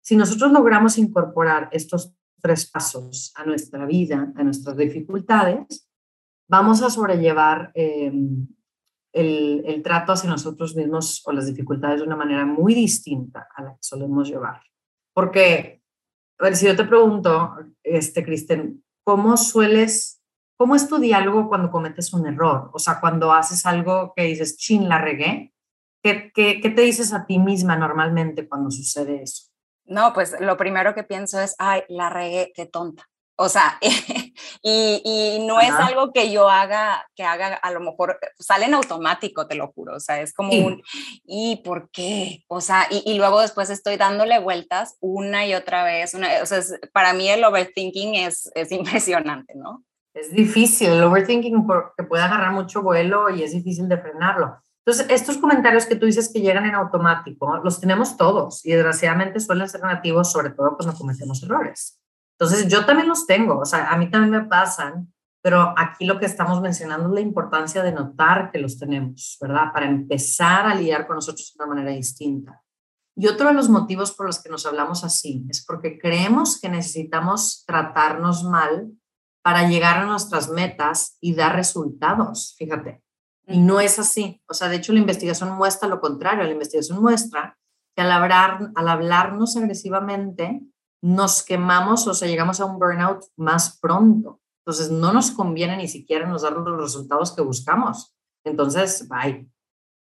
Si 0.00 0.16
nosotros 0.16 0.52
logramos 0.52 0.96
incorporar 0.96 1.68
estos 1.72 2.14
tres 2.40 2.70
pasos 2.70 3.30
a 3.36 3.44
nuestra 3.44 3.84
vida, 3.84 4.32
a 4.34 4.42
nuestras 4.42 4.74
dificultades, 4.74 5.86
vamos 6.48 6.82
a 6.82 6.88
sobrellevar 6.88 7.70
em, 7.74 8.48
el, 9.12 9.62
el, 9.66 9.82
trato 9.82 10.12
hacia 10.12 10.30
nosotros 10.30 10.74
mismos 10.74 11.20
o 11.26 11.32
las 11.32 11.46
dificultades 11.46 12.00
de 12.00 12.06
una 12.06 12.16
manera 12.16 12.46
muy 12.46 12.72
distinta 12.72 13.48
a 13.54 13.62
la 13.64 13.72
que 13.72 13.82
solemos 13.82 14.30
llevar. 14.30 14.62
Porque, 15.12 15.82
a 16.38 16.44
ver, 16.44 16.56
si 16.56 16.64
yo 16.64 16.74
te 16.74 16.84
pregunto, 16.84 17.54
este, 17.82 18.24
Kristen, 18.24 18.82
¿cómo 19.04 19.36
sueles, 19.36 20.22
cómo 20.56 20.74
es 20.74 20.88
tu 20.88 20.98
diálogo 20.98 21.48
cuando 21.48 21.70
cometes 21.70 22.12
un 22.12 22.26
error? 22.26 22.70
O 22.72 22.78
sea, 22.78 23.00
cuando 23.00 23.32
haces 23.32 23.66
algo 23.66 24.12
que 24.14 24.24
dices, 24.24 24.56
chin, 24.56 24.88
la 24.88 24.98
regué, 24.98 25.52
¿qué, 26.02 26.30
qué, 26.34 26.60
te 26.60 26.82
dices 26.82 27.12
a 27.12 27.26
ti 27.26 27.38
misma 27.38 27.76
normalmente 27.76 28.48
cuando 28.48 28.70
sucede 28.70 29.22
eso? 29.22 29.48
No, 29.84 30.12
pues 30.12 30.36
lo 30.40 30.56
primero 30.56 30.94
que 30.94 31.02
pienso 31.02 31.40
es, 31.40 31.54
ay, 31.58 31.82
la 31.88 32.10
regué, 32.10 32.52
qué 32.54 32.66
tonta. 32.66 33.09
O 33.42 33.48
sea, 33.48 33.78
y, 34.62 35.00
y, 35.02 35.46
no 35.46 35.56
Ajá. 35.56 35.66
es 35.66 35.74
algo 35.74 36.12
que 36.12 36.30
yo 36.30 36.50
haga, 36.50 37.06
que 37.16 37.24
haga, 37.24 37.54
a 37.54 37.70
lo 37.70 37.80
mejor 37.80 38.18
sale 38.38 38.66
en 38.66 38.74
automático, 38.74 39.46
te 39.46 39.54
lo 39.54 39.68
juro. 39.68 39.96
O 39.96 40.00
sea, 40.00 40.20
es 40.20 40.34
como 40.34 40.52
sí. 40.52 40.62
un, 40.62 40.82
¿y 41.24 41.62
por 41.64 41.90
qué? 41.90 42.44
O 42.48 42.60
sea, 42.60 42.86
y, 42.90 43.02
y, 43.10 43.16
luego 43.16 43.40
después 43.40 43.70
estoy 43.70 43.96
dándole 43.96 44.38
vueltas 44.40 44.98
una 45.00 45.46
y 45.46 45.54
otra 45.54 45.84
vez. 45.84 46.12
Una, 46.12 46.28
o 46.42 46.44
sea, 46.44 46.58
es, 46.58 46.78
para 46.92 47.14
mí 47.14 47.30
el 47.30 47.42
overthinking 47.42 48.14
es, 48.16 48.50
es 48.54 48.70
impresionante, 48.72 49.54
¿no? 49.56 49.84
Es 50.12 50.32
difícil, 50.32 50.90
el 50.90 51.02
overthinking 51.04 51.66
porque 51.66 52.02
puede 52.02 52.22
agarrar 52.22 52.52
mucho 52.52 52.82
vuelo 52.82 53.30
y 53.30 53.42
es 53.42 53.52
difícil 53.52 53.88
de 53.88 53.96
frenarlo. 53.96 54.58
Entonces, 54.84 55.06
estos 55.08 55.38
comentarios 55.38 55.86
que 55.86 55.96
tú 55.96 56.04
dices 56.04 56.30
que 56.30 56.42
llegan 56.42 56.66
en 56.66 56.74
automático, 56.74 57.56
los 57.64 57.80
tenemos 57.80 58.18
todos 58.18 58.66
y 58.66 58.72
desgraciadamente 58.72 59.40
suelen 59.40 59.66
ser 59.66 59.80
negativos, 59.80 60.30
sobre 60.30 60.50
todo 60.50 60.76
cuando 60.76 60.94
cometemos 60.94 61.42
errores. 61.42 61.99
Entonces, 62.40 62.68
yo 62.68 62.86
también 62.86 63.06
los 63.06 63.26
tengo, 63.26 63.58
o 63.58 63.66
sea, 63.66 63.90
a 63.90 63.98
mí 63.98 64.10
también 64.10 64.30
me 64.30 64.48
pasan, 64.48 65.12
pero 65.42 65.74
aquí 65.76 66.06
lo 66.06 66.18
que 66.18 66.24
estamos 66.24 66.62
mencionando 66.62 67.08
es 67.08 67.14
la 67.14 67.20
importancia 67.20 67.82
de 67.82 67.92
notar 67.92 68.50
que 68.50 68.58
los 68.58 68.78
tenemos, 68.78 69.36
¿verdad? 69.42 69.72
Para 69.74 69.86
empezar 69.86 70.66
a 70.66 70.74
lidiar 70.74 71.06
con 71.06 71.16
nosotros 71.16 71.52
de 71.52 71.62
una 71.62 71.74
manera 71.74 71.94
distinta. 71.94 72.62
Y 73.14 73.26
otro 73.26 73.48
de 73.48 73.54
los 73.54 73.68
motivos 73.68 74.12
por 74.12 74.24
los 74.24 74.42
que 74.42 74.48
nos 74.48 74.64
hablamos 74.64 75.04
así 75.04 75.46
es 75.50 75.64
porque 75.66 75.98
creemos 75.98 76.58
que 76.58 76.70
necesitamos 76.70 77.64
tratarnos 77.66 78.44
mal 78.44 78.90
para 79.42 79.68
llegar 79.68 79.98
a 79.98 80.06
nuestras 80.06 80.48
metas 80.48 81.18
y 81.20 81.34
dar 81.34 81.54
resultados, 81.54 82.54
fíjate. 82.56 83.02
Y 83.46 83.60
no 83.60 83.80
es 83.80 83.98
así. 83.98 84.40
O 84.48 84.54
sea, 84.54 84.68
de 84.68 84.76
hecho, 84.76 84.94
la 84.94 85.00
investigación 85.00 85.50
muestra 85.56 85.88
lo 85.88 86.00
contrario. 86.00 86.44
La 86.44 86.52
investigación 86.52 87.02
muestra 87.02 87.58
que 87.94 88.02
al, 88.02 88.12
hablar, 88.12 88.70
al 88.74 88.88
hablarnos 88.88 89.56
agresivamente, 89.56 90.62
nos 91.02 91.42
quemamos 91.42 92.06
o 92.06 92.14
sea, 92.14 92.28
llegamos 92.28 92.60
a 92.60 92.66
un 92.66 92.78
burnout 92.78 93.24
más 93.36 93.78
pronto. 93.78 94.40
Entonces, 94.64 94.90
no 94.90 95.12
nos 95.12 95.30
conviene 95.30 95.76
ni 95.76 95.88
siquiera 95.88 96.26
nos 96.26 96.42
dar 96.42 96.52
los 96.52 96.80
resultados 96.80 97.32
que 97.34 97.42
buscamos. 97.42 98.14
Entonces, 98.44 99.08
bye. 99.08 99.48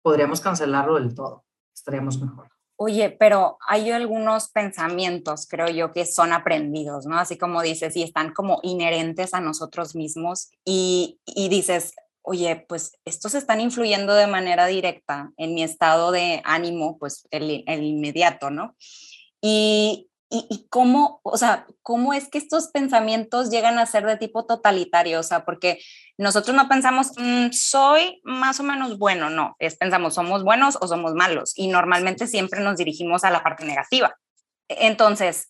Podríamos 0.02 0.40
cancelarlo 0.40 0.96
del 0.96 1.14
todo. 1.14 1.44
Estaríamos 1.76 2.20
mejor. 2.22 2.50
Oye, 2.78 3.10
pero 3.10 3.58
hay 3.68 3.92
algunos 3.92 4.50
pensamientos, 4.50 5.48
creo 5.48 5.68
yo, 5.70 5.92
que 5.92 6.06
son 6.06 6.34
aprendidos, 6.34 7.06
¿no? 7.06 7.18
Así 7.18 7.38
como 7.38 7.62
dices, 7.62 7.96
y 7.96 8.04
están 8.04 8.34
como 8.34 8.60
inherentes 8.64 9.34
a 9.34 9.40
nosotros 9.40 9.96
mismos 9.96 10.50
y, 10.66 11.20
y 11.26 11.48
dices, 11.50 11.94
oye, 12.22 12.66
pues 12.68 12.98
estos 13.06 13.34
están 13.34 13.62
influyendo 13.62 14.14
de 14.14 14.28
manera 14.28 14.66
directa 14.66 15.32
en 15.38 15.54
mi 15.54 15.64
estado 15.64 16.12
de 16.12 16.42
ánimo, 16.44 16.98
pues 16.98 17.28
el, 17.32 17.64
el 17.66 17.84
inmediato, 17.84 18.50
¿no? 18.50 18.76
Y, 19.42 20.10
y, 20.30 20.48
y, 20.50 20.68
cómo, 20.70 21.20
o 21.24 21.38
sea, 21.38 21.68
cómo 21.84 22.14
es 22.14 22.30
que 22.30 22.38
estos 22.38 22.70
pensamientos 22.70 23.50
llegan 23.52 23.78
a 23.78 23.86
ser 23.86 24.06
de 24.06 24.18
tipo 24.18 24.46
totalitario, 24.46 25.20
o 25.20 25.24
sea, 25.24 25.46
porque 25.46 25.80
nosotros 26.18 26.56
no 26.56 26.68
pensamos, 26.68 27.12
mmm, 27.18 27.52
soy 27.52 28.22
más 28.24 28.60
o 28.60 28.64
menos 28.64 28.98
bueno, 28.98 29.30
no, 29.30 29.56
es 29.60 29.78
pensamos, 29.78 30.16
somos 30.16 30.44
buenos 30.44 30.78
o 30.82 30.88
somos 30.88 31.14
malos, 31.14 31.54
y 31.56 31.68
normalmente 31.68 32.28
siempre 32.28 32.62
nos 32.62 32.78
dirigimos 32.78 33.24
a 33.24 33.30
la 33.30 33.44
parte 33.44 33.66
negativa. 33.66 34.16
Entonces, 34.68 35.48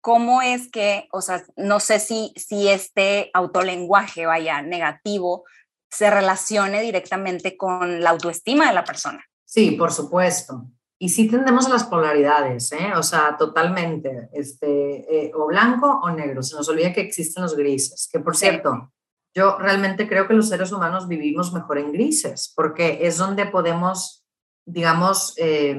¿cómo 0.00 0.40
es 0.42 0.70
que, 0.70 1.06
o 1.12 1.20
sea, 1.20 1.44
no 1.56 1.80
sé 1.80 2.00
si, 2.00 2.32
si 2.36 2.68
este 2.68 3.30
autolenguaje, 3.34 4.26
vaya, 4.26 4.62
negativo, 4.62 5.44
se 5.90 6.10
relacione 6.10 6.80
directamente 6.80 7.56
con 7.56 8.02
la 8.02 8.10
autoestima 8.10 8.66
de 8.68 8.74
la 8.74 8.84
persona? 8.84 9.24
Sí, 9.44 9.72
por 9.72 9.92
supuesto. 9.92 10.66
Y 10.98 11.08
sí 11.08 11.28
tendemos 11.28 11.66
a 11.66 11.70
las 11.70 11.84
polaridades, 11.84 12.70
¿eh? 12.72 12.92
o 12.96 13.02
sea, 13.02 13.36
totalmente, 13.36 14.28
este, 14.32 15.26
eh, 15.26 15.32
o 15.34 15.46
blanco 15.46 16.00
o 16.02 16.10
negro. 16.10 16.42
Se 16.42 16.56
nos 16.56 16.68
olvida 16.68 16.92
que 16.92 17.00
existen 17.00 17.42
los 17.42 17.56
grises, 17.56 18.08
que 18.10 18.20
por 18.20 18.36
cierto, 18.36 18.92
yo 19.34 19.58
realmente 19.58 20.08
creo 20.08 20.28
que 20.28 20.34
los 20.34 20.48
seres 20.48 20.70
humanos 20.70 21.08
vivimos 21.08 21.52
mejor 21.52 21.78
en 21.78 21.92
grises, 21.92 22.52
porque 22.54 23.00
es 23.02 23.18
donde 23.18 23.46
podemos, 23.46 24.24
digamos, 24.64 25.34
eh, 25.36 25.76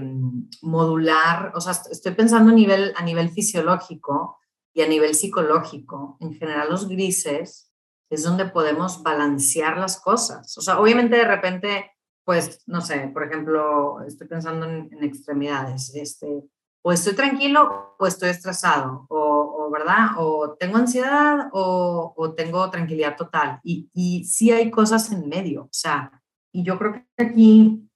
modular, 0.61 1.53
o 1.55 1.61
sea, 1.61 1.71
estoy 1.89 2.13
pensando 2.13 2.51
a 2.51 2.55
nivel, 2.55 2.93
a 2.97 3.03
nivel 3.03 3.29
fisiológico 3.29 4.37
y 4.73 4.81
a 4.81 4.87
nivel 4.87 5.15
psicológico. 5.15 6.17
En 6.19 6.33
general, 6.33 6.69
los 6.69 6.89
grises 6.89 7.71
es 8.09 8.23
donde 8.23 8.45
podemos 8.45 9.01
balancear 9.01 9.77
las 9.77 10.01
cosas. 10.01 10.57
O 10.57 10.61
sea, 10.61 10.79
obviamente 10.79 11.15
de 11.15 11.25
repente 11.25 11.91
pues, 12.25 12.63
no 12.65 12.81
sé, 12.81 13.09
por 13.13 13.23
ejemplo, 13.23 14.01
estoy 14.01 14.27
pensando 14.27 14.65
en, 14.65 14.89
en 14.91 15.03
extremidades, 15.03 15.95
este, 15.95 16.43
o 16.83 16.91
estoy 16.91 17.13
tranquilo 17.13 17.95
o 17.97 18.07
estoy 18.07 18.29
estresado, 18.29 19.05
o, 19.09 19.67
o 19.67 19.71
¿verdad? 19.71 20.09
O 20.17 20.55
tengo 20.59 20.77
ansiedad 20.77 21.49
o, 21.53 22.13
o 22.17 22.33
tengo 22.33 22.69
tranquilidad 22.69 23.15
total. 23.15 23.59
Y, 23.63 23.89
y 23.93 24.23
sí 24.25 24.51
hay 24.51 24.69
cosas 24.69 25.11
en 25.11 25.29
medio, 25.29 25.63
o 25.63 25.69
sea, 25.71 26.21
y 26.51 26.63
yo 26.63 26.77
creo 26.77 26.93
que 26.93 27.23
aquí, 27.23 27.89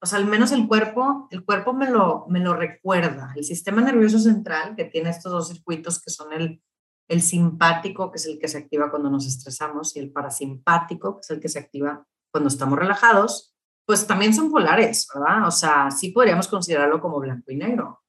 o 0.00 0.06
sea, 0.06 0.18
al 0.18 0.26
menos 0.26 0.52
el 0.52 0.68
cuerpo, 0.68 1.28
el 1.30 1.44
cuerpo 1.44 1.72
me 1.72 1.90
lo, 1.90 2.26
me 2.28 2.40
lo 2.40 2.54
recuerda. 2.54 3.32
El 3.34 3.44
sistema 3.44 3.82
nervioso 3.82 4.18
central, 4.18 4.76
que 4.76 4.84
tiene 4.84 5.10
estos 5.10 5.32
dos 5.32 5.48
circuitos 5.48 6.00
que 6.02 6.10
son 6.10 6.32
el, 6.32 6.62
el 7.08 7.22
simpático, 7.22 8.10
que 8.10 8.18
es 8.18 8.26
el 8.26 8.38
que 8.38 8.48
se 8.48 8.58
activa 8.58 8.90
cuando 8.90 9.10
nos 9.10 9.26
estresamos, 9.26 9.96
y 9.96 10.00
el 10.00 10.12
parasimpático, 10.12 11.16
que 11.16 11.20
es 11.20 11.30
el 11.30 11.40
que 11.40 11.48
se 11.48 11.58
activa 11.58 12.06
cuando 12.30 12.48
estamos 12.48 12.78
relajados, 12.78 13.53
pues 13.86 14.06
también 14.06 14.32
son 14.32 14.50
polares, 14.50 15.06
¿verdad? 15.14 15.46
O 15.46 15.50
sea, 15.50 15.90
sí 15.90 16.10
podríamos 16.10 16.48
considerarlo 16.48 17.00
como 17.00 17.20
blanco 17.20 17.50
y 17.50 17.56
negro. 17.56 18.00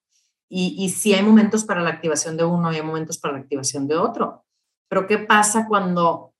Y, 0.49 0.75
y 0.77 0.89
sí 0.89 1.13
hay 1.13 1.23
momentos 1.23 1.65
para 1.65 1.81
la 1.81 1.89
activación 1.89 2.38
de 2.38 2.45
uno 2.45 2.69
hay 2.69 2.81
momentos 2.81 3.17
para 3.17 3.33
la 3.33 3.39
activación 3.39 3.88
de 3.88 3.97
otro. 3.97 4.45
Pero 4.88 5.07
¿qué 5.07 5.17
pasa 5.17 5.67
cuando 5.67 6.33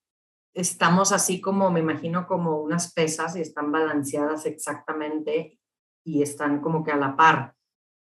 estamos 0.54 1.12
así 1.12 1.40
como, 1.40 1.70
me 1.70 1.80
imagino, 1.80 2.26
como 2.26 2.60
unas 2.60 2.92
pesas 2.92 3.36
y 3.36 3.40
están 3.40 3.72
balanceadas 3.72 4.46
exactamente 4.46 5.58
y 6.04 6.22
están 6.22 6.60
como 6.60 6.84
que 6.84 6.92
a 6.92 6.96
la 6.96 7.16
par? 7.16 7.54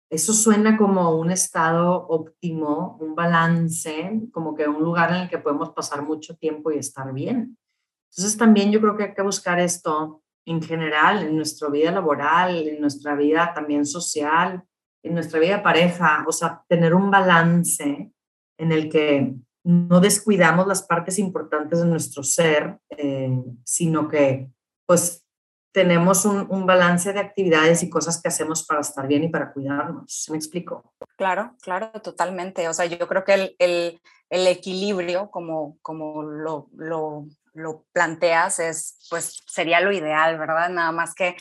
Eso 0.10 0.34
suena 0.34 0.78
como 0.78 1.16
un 1.16 1.32
estado 1.32 2.06
óptimo, 2.08 2.98
un 3.02 3.16
balance, 3.16 4.22
como 4.32 4.54
que 4.54 4.68
un 4.68 4.84
lugar 4.84 5.10
en 5.10 5.22
el 5.22 5.30
que 5.30 5.40
podemos 5.40 5.72
pasar 5.72 6.04
mucho 6.04 6.36
tiempo 6.36 6.72
y 6.72 6.78
estar 6.78 7.12
bien. 7.14 7.58
Entonces 8.12 8.38
también 8.38 8.72
yo 8.72 8.80
creo 8.80 8.96
que 8.96 9.04
hay 9.06 9.14
que 9.16 9.24
buscar 9.24 9.60
esto 9.60 10.23
en 10.46 10.62
general, 10.62 11.24
en 11.24 11.36
nuestra 11.36 11.70
vida 11.70 11.92
laboral, 11.92 12.68
en 12.68 12.82
nuestra 12.82 13.16
vida 13.16 13.54
también 13.54 13.86
social, 13.86 14.64
en 15.04 15.14
nuestra 15.14 15.40
vida 15.40 15.64
pareja, 15.64 16.24
o 16.28 16.32
sea, 16.32 16.64
tener 16.68 16.94
un 16.94 17.12
balance 17.12 18.12
en 18.58 18.72
el 18.72 18.90
que 18.90 19.36
no 19.64 20.00
descuidamos 20.00 20.68
las 20.68 20.84
partes 20.84 21.20
importantes 21.20 21.80
de 21.80 21.88
nuestro 21.88 22.24
ser, 22.24 22.78
eh, 22.90 23.30
sino 23.64 24.08
que 24.08 24.50
pues 24.86 25.24
tenemos 25.74 26.26
un, 26.26 26.46
un, 26.50 26.66
balance 26.68 27.12
de 27.14 27.20
actividades 27.20 27.82
y 27.82 27.90
cosas 27.90 28.22
que 28.22 28.28
hacemos 28.28 28.66
para 28.66 28.82
estar 28.82 29.08
bien 29.08 29.24
y 29.24 29.30
para 29.30 29.52
cuidarnos. 29.52 30.28
¿Me 30.30 30.38
explico? 30.38 30.94
Claro, 31.18 31.56
claro, 31.62 31.92
totalmente. 32.02 32.68
O 32.68 32.74
sea, 32.74 32.86
yo 32.86 33.08
creo 33.08 33.24
que 33.24 33.34
el, 33.34 33.56
el, 33.58 34.02
el 34.30 34.48
equilibrio, 34.48 35.32
como, 35.32 35.80
como 35.82 36.22
lo, 36.22 36.70
lo 36.76 37.26
lo 37.54 37.86
planteas 37.92 38.60
es, 38.60 38.98
pues 39.10 39.44
sería 39.48 39.80
lo 39.82 39.92
ideal, 39.92 40.38
¿verdad? 40.38 40.70
Nada 40.70 40.92
más 40.92 41.14
que 41.14 41.36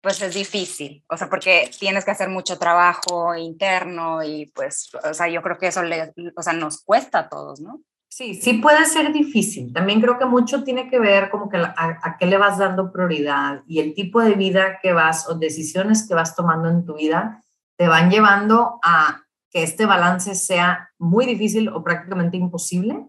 pues 0.00 0.22
es 0.22 0.34
difícil, 0.34 1.04
o 1.08 1.16
sea, 1.16 1.28
porque 1.28 1.70
tienes 1.78 2.04
que 2.04 2.12
hacer 2.12 2.28
mucho 2.28 2.56
trabajo 2.58 3.34
interno 3.34 4.22
y 4.22 4.46
pues, 4.54 4.90
o 5.02 5.12
sea, 5.12 5.28
yo 5.28 5.42
creo 5.42 5.58
que 5.58 5.66
eso 5.66 5.82
le, 5.82 6.12
o 6.36 6.42
sea, 6.42 6.52
nos 6.52 6.82
cuesta 6.84 7.18
a 7.18 7.28
todos, 7.28 7.60
¿no? 7.60 7.80
Sí, 8.08 8.34
sí 8.34 8.54
puede 8.54 8.84
ser 8.86 9.12
difícil. 9.12 9.72
También 9.72 10.00
creo 10.00 10.18
que 10.18 10.24
mucho 10.24 10.64
tiene 10.64 10.88
que 10.88 10.98
ver 10.98 11.30
como 11.30 11.48
que 11.48 11.58
a, 11.58 11.74
a, 11.76 12.16
qué 12.18 12.26
le 12.26 12.38
vas 12.38 12.58
dando 12.58 12.90
prioridad 12.90 13.62
y 13.66 13.80
el 13.80 13.94
tipo 13.94 14.22
de 14.22 14.32
vida 14.32 14.78
que 14.82 14.92
vas 14.92 15.28
o 15.28 15.34
decisiones 15.34 16.06
que 16.08 16.14
vas 16.14 16.34
tomando 16.34 16.68
en 16.68 16.84
tu 16.84 16.94
vida 16.94 17.44
te 17.76 17.86
van 17.86 18.10
llevando 18.10 18.80
a 18.82 19.22
que 19.50 19.62
este 19.62 19.86
balance 19.86 20.34
sea 20.34 20.90
muy 20.98 21.26
difícil 21.26 21.68
o 21.68 21.84
prácticamente 21.84 22.36
imposible 22.36 23.06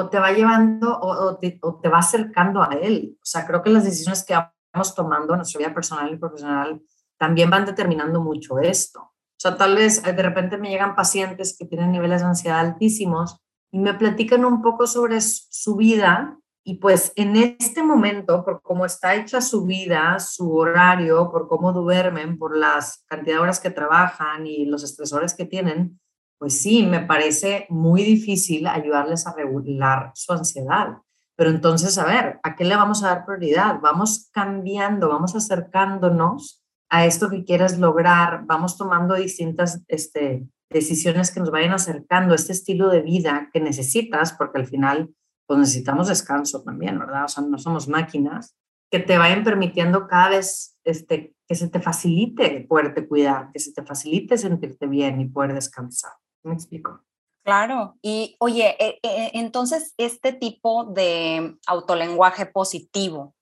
o 0.00 0.08
te 0.08 0.20
va 0.20 0.30
llevando 0.30 0.96
o, 0.96 1.38
te, 1.38 1.58
o 1.60 1.80
te 1.80 1.88
va 1.88 1.98
acercando 1.98 2.62
a 2.62 2.68
él. 2.80 3.16
O 3.16 3.24
sea, 3.24 3.44
creo 3.44 3.64
que 3.64 3.70
las 3.70 3.82
decisiones 3.82 4.24
que 4.24 4.32
vamos 4.72 4.94
tomando 4.94 5.32
en 5.32 5.38
nuestra 5.38 5.58
vida 5.58 5.74
personal 5.74 6.12
y 6.12 6.16
profesional 6.16 6.80
también 7.18 7.50
van 7.50 7.66
determinando 7.66 8.20
mucho 8.20 8.60
esto. 8.60 9.00
O 9.00 9.40
sea, 9.40 9.56
tal 9.56 9.74
vez 9.74 10.06
eh, 10.06 10.12
de 10.12 10.22
repente 10.22 10.56
me 10.56 10.70
llegan 10.70 10.94
pacientes 10.94 11.56
que 11.58 11.66
tienen 11.66 11.90
niveles 11.90 12.20
de 12.20 12.28
ansiedad 12.28 12.60
altísimos 12.60 13.40
y 13.72 13.80
me 13.80 13.92
platican 13.92 14.44
un 14.44 14.62
poco 14.62 14.86
sobre 14.86 15.20
su 15.20 15.74
vida 15.74 16.38
y 16.62 16.74
pues 16.74 17.12
en 17.16 17.34
este 17.34 17.82
momento, 17.82 18.44
por 18.44 18.62
cómo 18.62 18.86
está 18.86 19.16
hecha 19.16 19.40
su 19.40 19.64
vida, 19.64 20.20
su 20.20 20.54
horario, 20.54 21.28
por 21.32 21.48
cómo 21.48 21.72
duermen, 21.72 22.38
por 22.38 22.56
las 22.56 23.04
cantidad 23.08 23.36
de 23.36 23.42
horas 23.42 23.58
que 23.58 23.70
trabajan 23.70 24.46
y 24.46 24.64
los 24.66 24.84
estresores 24.84 25.34
que 25.34 25.44
tienen, 25.44 25.98
pues 26.38 26.60
sí, 26.60 26.84
me 26.84 27.00
parece 27.00 27.66
muy 27.68 28.02
difícil 28.02 28.66
ayudarles 28.66 29.26
a 29.26 29.34
regular 29.34 30.12
su 30.14 30.32
ansiedad. 30.32 30.98
Pero 31.36 31.50
entonces, 31.50 31.98
a 31.98 32.04
ver, 32.04 32.40
¿a 32.42 32.56
qué 32.56 32.64
le 32.64 32.76
vamos 32.76 33.02
a 33.02 33.08
dar 33.08 33.24
prioridad? 33.24 33.80
Vamos 33.80 34.28
cambiando, 34.32 35.08
vamos 35.08 35.36
acercándonos 35.36 36.64
a 36.88 37.06
esto 37.06 37.28
que 37.28 37.44
quieres 37.44 37.78
lograr, 37.78 38.44
vamos 38.46 38.76
tomando 38.76 39.14
distintas 39.14 39.82
este, 39.88 40.48
decisiones 40.70 41.30
que 41.30 41.40
nos 41.40 41.50
vayan 41.50 41.72
acercando 41.72 42.32
a 42.32 42.36
este 42.36 42.52
estilo 42.52 42.88
de 42.88 43.02
vida 43.02 43.50
que 43.52 43.60
necesitas, 43.60 44.32
porque 44.32 44.58
al 44.58 44.66
final 44.66 45.10
pues 45.46 45.60
necesitamos 45.60 46.08
descanso 46.08 46.62
también, 46.62 46.98
¿verdad? 46.98 47.24
O 47.24 47.28
sea, 47.28 47.42
no 47.42 47.58
somos 47.58 47.88
máquinas, 47.88 48.56
que 48.90 48.98
te 48.98 49.16
vayan 49.16 49.44
permitiendo 49.44 50.06
cada 50.06 50.30
vez 50.30 50.76
este, 50.84 51.34
que 51.46 51.54
se 51.54 51.68
te 51.68 51.80
facilite 51.80 52.66
poderte 52.68 53.06
cuidar, 53.06 53.50
que 53.52 53.58
se 53.58 53.72
te 53.72 53.82
facilite 53.82 54.36
sentirte 54.36 54.86
bien 54.86 55.20
y 55.20 55.26
poder 55.26 55.54
descansar. 55.54 56.12
¿Me 56.42 56.54
explico? 56.54 57.04
Claro, 57.44 57.96
y 58.02 58.36
oye, 58.40 58.76
eh, 58.78 58.98
eh, 59.02 59.30
entonces 59.34 59.94
este 59.96 60.32
tipo 60.32 60.84
de 60.84 61.56
autolenguaje 61.66 62.44
positivo 62.46 63.34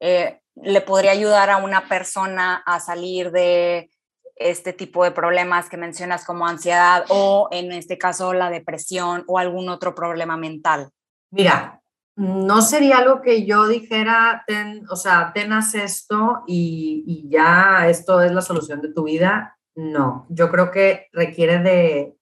eh, 0.00 0.40
le 0.54 0.80
podría 0.80 1.10
ayudar 1.10 1.50
a 1.50 1.58
una 1.58 1.86
persona 1.86 2.62
a 2.64 2.80
salir 2.80 3.30
de 3.30 3.90
este 4.36 4.72
tipo 4.72 5.04
de 5.04 5.10
problemas 5.10 5.68
que 5.68 5.76
mencionas 5.76 6.24
como 6.24 6.46
ansiedad 6.46 7.04
o 7.08 7.48
en 7.52 7.72
este 7.72 7.98
caso 7.98 8.32
la 8.32 8.50
depresión 8.50 9.24
o 9.26 9.38
algún 9.38 9.68
otro 9.68 9.94
problema 9.94 10.36
mental? 10.36 10.90
Mira, 11.30 11.82
no 12.16 12.60
sería 12.62 12.98
algo 12.98 13.22
que 13.22 13.46
yo 13.46 13.66
dijera, 13.66 14.44
ten, 14.46 14.84
o 14.90 14.96
sea, 14.96 15.32
tenas 15.34 15.74
esto 15.74 16.42
y, 16.46 17.28
ya 17.30 17.88
esto 17.88 18.20
es 18.20 18.32
la 18.32 18.42
solución 18.42 18.80
de 18.80 18.92
tu 18.92 19.04
vida. 19.04 19.58
No, 19.74 20.26
yo 20.28 20.50
creo 20.50 20.70
que 20.70 21.08
requiere 21.12 21.58
de, 21.60 22.16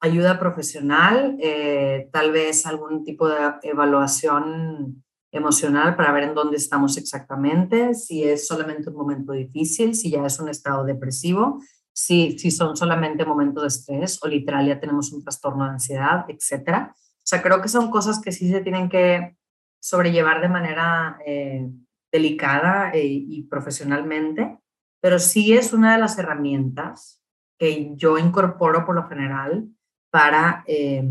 ayuda 0.00 0.38
profesional, 0.38 1.36
eh, 1.40 2.08
tal 2.12 2.32
vez 2.32 2.66
algún 2.66 3.04
tipo 3.04 3.28
de 3.28 3.36
evaluación 3.62 5.04
emocional 5.32 5.96
para 5.96 6.12
ver 6.12 6.24
en 6.24 6.34
dónde 6.34 6.56
estamos 6.56 6.96
exactamente, 6.96 7.94
si 7.94 8.24
es 8.24 8.46
solamente 8.46 8.88
un 8.90 8.96
momento 8.96 9.32
difícil, 9.32 9.94
si 9.94 10.10
ya 10.10 10.24
es 10.24 10.38
un 10.40 10.48
estado 10.48 10.84
depresivo, 10.84 11.60
si, 11.92 12.38
si 12.38 12.50
son 12.50 12.76
solamente 12.76 13.24
momentos 13.24 13.62
de 13.62 13.68
estrés 13.68 14.18
o 14.22 14.28
literal 14.28 14.66
ya 14.66 14.80
tenemos 14.80 15.12
un 15.12 15.22
trastorno 15.22 15.64
de 15.64 15.70
ansiedad, 15.70 16.24
etcétera. 16.28 16.94
O 16.94 17.28
sea, 17.28 17.42
creo 17.42 17.60
que 17.60 17.68
son 17.68 17.90
cosas 17.90 18.20
que 18.20 18.32
sí 18.32 18.48
se 18.50 18.60
tienen 18.60 18.88
que 18.88 19.36
sobrellevar 19.80 20.40
de 20.40 20.48
manera 20.48 21.18
eh, 21.26 21.68
delicada 22.12 22.90
eh, 22.92 23.06
y 23.06 23.42
profesionalmente, 23.44 24.58
pero 25.00 25.18
sí 25.18 25.54
es 25.54 25.72
una 25.72 25.94
de 25.94 26.00
las 26.00 26.18
herramientas 26.18 27.20
que 27.58 27.92
yo 27.96 28.18
incorporo 28.18 28.84
por 28.84 28.94
lo 28.94 29.08
general 29.08 29.68
para, 30.10 30.64
eh, 30.66 31.04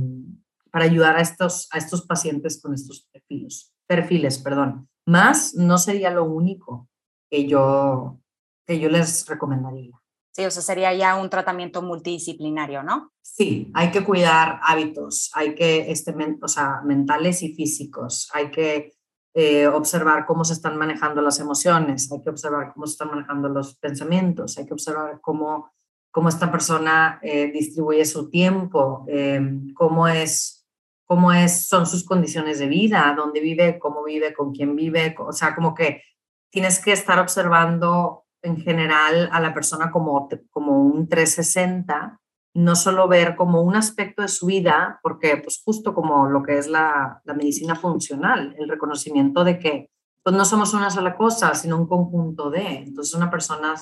para 0.72 0.86
ayudar 0.86 1.18
a 1.18 1.22
estos, 1.22 1.68
a 1.72 1.78
estos 1.78 2.06
pacientes 2.06 2.62
con 2.62 2.74
estos 2.74 3.08
perfiles, 3.12 3.74
perfiles, 3.88 4.40
perdón. 4.40 4.90
Más 5.06 5.54
no 5.56 5.78
sería 5.78 6.10
lo 6.10 6.24
único 6.26 6.90
que 7.30 7.48
yo, 7.48 8.20
que 8.66 8.80
yo 8.80 8.90
les 8.90 9.28
recomendaría. 9.28 10.00
Sí, 10.36 10.46
o 10.46 10.52
sea, 10.52 10.62
sería 10.62 10.94
ya 10.94 11.16
un 11.16 11.30
tratamiento 11.30 11.82
multidisciplinario, 11.82 12.84
¿no? 12.84 13.14
Sí, 13.22 13.72
hay 13.74 13.90
que 13.92 14.04
cuidar 14.04 14.60
hábitos, 14.64 15.32
hay 15.34 15.56
que, 15.56 15.90
este, 15.90 16.14
o 16.42 16.48
sea, 16.50 16.82
mentales 16.84 17.42
y 17.42 17.54
físicos, 17.56 18.30
hay 18.34 18.52
que 18.52 18.92
eh, 19.34 19.68
observar 19.68 20.26
cómo 20.26 20.44
se 20.44 20.52
están 20.52 20.78
manejando 20.78 21.22
las 21.22 21.40
emociones, 21.40 22.12
hay 22.12 22.22
que 22.22 22.30
observar 22.30 22.74
cómo 22.74 22.86
se 22.86 22.92
están 22.92 23.12
manejando 23.12 23.48
los 23.48 23.78
pensamientos, 23.78 24.58
hay 24.58 24.66
que 24.66 24.74
observar 24.74 25.22
cómo, 25.22 25.72
cómo 26.15 26.30
esta 26.30 26.49
persona 26.49 27.19
eh, 27.21 27.51
distribuye 27.51 28.06
su 28.06 28.30
tiempo, 28.30 29.04
eh, 29.10 29.41
cómo 29.73 30.08
es 30.08 30.65
cómo 31.04 31.34
es, 31.34 31.67
son 31.67 31.86
sus 31.86 32.06
condiciones 32.06 32.58
de 32.58 32.67
vida, 32.67 33.13
dónde 33.17 33.41
vive, 33.41 33.78
cómo 33.78 34.01
vive, 34.01 34.34
con 34.34 34.54
quién 34.54 34.78
vive, 34.78 35.13
o 35.19 35.34
sea, 35.34 35.54
como 35.54 35.75
que 35.75 36.01
tienes 36.49 36.80
que 36.80 36.93
estar 36.93 37.19
observando 37.19 38.23
en 38.41 38.56
general 38.56 39.30
a 39.34 39.41
la 39.41 39.54
persona 39.54 39.91
como, 39.91 40.30
como 40.51 40.82
un 40.82 41.10
360, 41.10 42.21
no 42.56 42.75
solo 42.78 43.10
ver 43.10 43.36
como 43.36 43.62
un 43.62 43.75
aspecto 43.75 44.21
de 44.21 44.30
su 44.30 44.45
vida, 44.45 45.01
porque 45.04 45.36
pues 45.36 45.62
justo 45.65 45.93
como 45.93 46.30
lo 46.30 46.43
que 46.43 46.58
es 46.58 46.67
la, 46.67 47.21
la 47.25 47.34
medicina 47.34 47.75
funcional, 47.75 48.56
el 48.58 48.69
reconocimiento 48.69 49.43
de 49.43 49.60
que 49.60 49.89
pues 50.23 50.34
no 50.34 50.45
somos 50.45 50.73
una 50.73 50.89
sola 50.89 51.17
cosa, 51.17 51.54
sino 51.56 51.78
un 51.78 51.88
conjunto 51.88 52.49
de. 52.49 52.65
Entonces 52.80 53.13
una 53.13 53.30
persona, 53.30 53.75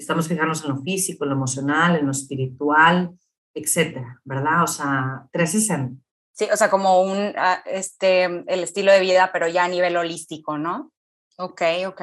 estamos 0.00 0.28
fijarnos 0.28 0.64
en 0.64 0.70
lo 0.70 0.78
físico, 0.78 1.24
en 1.24 1.30
lo 1.30 1.36
emocional, 1.36 1.96
en 1.96 2.06
lo 2.06 2.12
espiritual, 2.12 3.10
etcétera, 3.54 4.20
¿verdad? 4.24 4.64
O 4.64 4.66
sea, 4.66 5.26
360. 5.32 6.02
Sí, 6.32 6.48
o 6.50 6.56
sea, 6.56 6.70
como 6.70 7.02
un, 7.02 7.34
ah, 7.36 7.62
este, 7.66 8.24
el 8.24 8.62
estilo 8.62 8.92
de 8.92 9.00
vida, 9.00 9.30
pero 9.32 9.46
ya 9.46 9.64
a 9.64 9.68
nivel 9.68 9.96
holístico, 9.96 10.56
¿no? 10.56 10.92
Ok, 11.36 11.62
ok. 11.86 12.00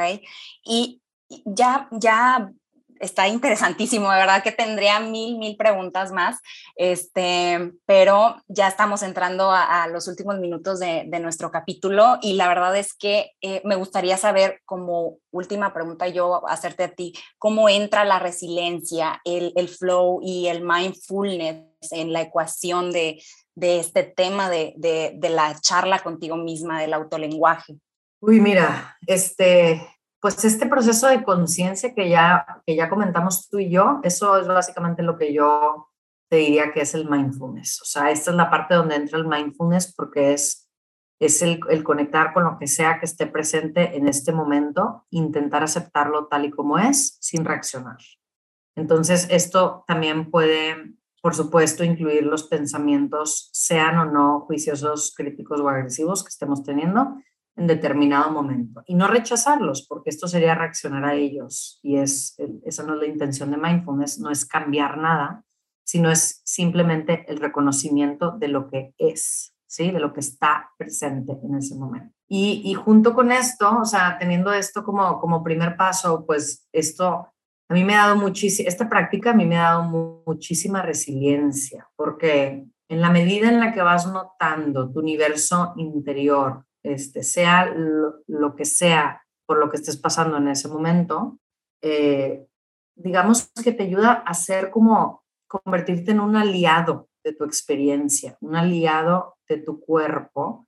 Y 0.63 1.01
ya, 1.45 1.87
ya 1.91 2.51
está 2.99 3.27
interesantísimo, 3.27 4.11
de 4.11 4.17
verdad 4.17 4.43
que 4.43 4.51
tendría 4.51 4.99
mil, 4.99 5.37
mil 5.37 5.55
preguntas 5.57 6.11
más, 6.11 6.39
este, 6.75 7.73
pero 7.85 8.35
ya 8.47 8.67
estamos 8.67 9.03
entrando 9.03 9.51
a, 9.51 9.87
los 9.87 10.07
últimos 10.07 10.39
minutos 10.39 10.79
de, 10.79 11.05
nuestro 11.17 11.49
capítulo 11.49 12.19
y 12.21 12.33
la 12.33 12.47
verdad 12.47 12.75
es 12.77 12.93
que 12.93 13.31
eh, 13.41 13.61
me 13.65 13.75
gustaría 13.75 14.17
saber 14.17 14.61
como 14.65 15.17
última 15.31 15.73
pregunta 15.73 16.07
yo 16.07 16.47
hacerte 16.47 16.83
a 16.83 16.91
ti, 16.91 17.13
cómo 17.39 17.69
entra 17.69 18.05
la 18.05 18.19
resiliencia, 18.19 19.19
el, 19.25 19.51
el 19.55 19.67
flow 19.67 20.19
y 20.21 20.47
el 20.47 20.61
mindfulness 20.61 21.91
en 21.91 22.13
la 22.13 22.21
ecuación 22.21 22.91
de, 22.91 23.21
de 23.55 23.79
este 23.79 24.03
tema 24.03 24.49
de, 24.49 24.73
de, 24.77 25.13
de 25.15 25.29
la 25.29 25.59
charla 25.59 25.99
contigo 25.99 26.37
misma, 26.37 26.79
del 26.79 26.93
autolenguaje. 26.93 27.77
Uy, 28.19 28.39
mira, 28.39 28.97
este, 29.05 29.81
pues 30.19 30.43
este 30.43 30.67
proceso 30.67 31.07
de 31.07 31.23
conciencia 31.23 31.93
que 31.93 32.09
ya, 32.09 32.61
que 32.65 32.75
ya 32.75 32.89
comentamos 32.89 33.49
tú 33.49 33.59
y 33.59 33.69
yo, 33.69 33.99
eso 34.03 34.37
es 34.37 34.47
básicamente 34.47 35.03
lo 35.03 35.17
que 35.17 35.33
yo 35.33 35.89
te 36.29 36.37
diría 36.37 36.73
que 36.73 36.81
es 36.81 36.93
el 36.93 37.09
mindfulness. 37.09 37.81
O 37.81 37.85
sea, 37.85 38.11
esta 38.11 38.31
es 38.31 38.37
la 38.37 38.49
parte 38.49 38.75
donde 38.75 38.95
entra 38.95 39.17
el 39.17 39.27
mindfulness 39.27 39.93
porque 39.95 40.33
es, 40.33 40.69
es 41.19 41.41
el, 41.41 41.59
el 41.69 41.83
conectar 41.83 42.33
con 42.33 42.43
lo 42.43 42.57
que 42.59 42.67
sea 42.67 42.99
que 42.99 43.05
esté 43.05 43.27
presente 43.27 43.95
en 43.95 44.07
este 44.07 44.31
momento, 44.31 45.05
intentar 45.09 45.63
aceptarlo 45.63 46.27
tal 46.27 46.45
y 46.45 46.51
como 46.51 46.77
es, 46.77 47.17
sin 47.21 47.45
reaccionar. 47.45 47.97
Entonces, 48.75 49.27
esto 49.31 49.83
también 49.87 50.29
puede, 50.29 50.93
por 51.21 51.33
supuesto, 51.33 51.83
incluir 51.83 52.23
los 52.23 52.43
pensamientos, 52.43 53.49
sean 53.53 53.97
o 53.97 54.05
no 54.05 54.41
juiciosos, 54.41 55.13
críticos 55.15 55.59
o 55.61 55.69
agresivos 55.69 56.23
que 56.23 56.29
estemos 56.29 56.63
teniendo, 56.63 57.17
en 57.57 57.67
determinado 57.67 58.31
momento 58.31 58.83
y 58.85 58.95
no 58.95 59.07
rechazarlos, 59.07 59.85
porque 59.87 60.11
esto 60.11 60.27
sería 60.27 60.55
reaccionar 60.55 61.03
a 61.03 61.15
ellos 61.15 61.79
y 61.81 61.97
es, 61.97 62.37
esa 62.63 62.83
no 62.83 62.93
es 62.93 62.99
la 62.99 63.07
intención 63.07 63.51
de 63.51 63.57
mindfulness, 63.57 64.19
no 64.19 64.29
es 64.29 64.45
cambiar 64.45 64.97
nada, 64.97 65.43
sino 65.83 66.11
es 66.11 66.41
simplemente 66.45 67.25
el 67.27 67.37
reconocimiento 67.37 68.31
de 68.31 68.47
lo 68.49 68.69
que 68.69 68.93
es, 68.97 69.55
¿sí? 69.65 69.91
De 69.91 69.99
lo 69.99 70.13
que 70.13 70.19
está 70.19 70.69
presente 70.77 71.37
en 71.43 71.55
ese 71.55 71.75
momento. 71.75 72.13
Y, 72.27 72.61
y 72.63 72.73
junto 72.75 73.15
con 73.15 73.31
esto, 73.31 73.79
o 73.79 73.85
sea, 73.85 74.17
teniendo 74.19 74.53
esto 74.53 74.83
como, 74.83 75.19
como 75.19 75.43
primer 75.43 75.75
paso, 75.75 76.25
pues 76.25 76.67
esto 76.71 77.33
a 77.69 77.73
mí 77.73 77.83
me 77.83 77.95
ha 77.95 78.07
dado 78.07 78.17
muchísima, 78.17 78.69
esta 78.69 78.87
práctica 78.87 79.31
a 79.31 79.33
mí 79.33 79.45
me 79.45 79.57
ha 79.57 79.71
dado 79.71 80.23
muchísima 80.25 80.81
resiliencia, 80.81 81.89
porque 81.95 82.65
en 82.89 83.01
la 83.01 83.09
medida 83.09 83.49
en 83.49 83.59
la 83.59 83.73
que 83.73 83.81
vas 83.81 84.07
notando 84.07 84.91
tu 84.91 84.99
universo 84.99 85.73
interior, 85.75 86.65
este, 86.83 87.23
sea 87.23 87.65
lo, 87.65 88.55
que 88.55 88.65
sea 88.65 89.23
por 89.45 89.57
lo 89.57 89.69
que 89.69 89.77
estés 89.77 89.97
pasando 89.97 90.37
en 90.37 90.47
ese 90.47 90.67
momento, 90.67 91.39
eh, 91.81 92.45
digamos 92.95 93.51
que 93.63 93.71
te 93.71 93.83
ayuda 93.83 94.11
a 94.11 94.33
ser 94.33 94.71
como 94.71 95.23
convertirte 95.47 96.11
en 96.11 96.19
un 96.19 96.35
aliado 96.35 97.09
de 97.23 97.33
tu 97.33 97.43
experiencia, 97.43 98.37
un 98.41 98.55
aliado 98.55 99.37
de 99.47 99.57
tu 99.57 99.79
cuerpo 99.79 100.67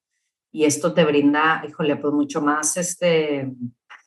y 0.52 0.66
esto 0.66 0.94
te 0.94 1.06
brinda, 1.06 1.64
híjole, 1.68 1.96
pues 1.98 2.14
mucho 2.14 2.42
más, 2.42 2.76
este, 2.78 3.54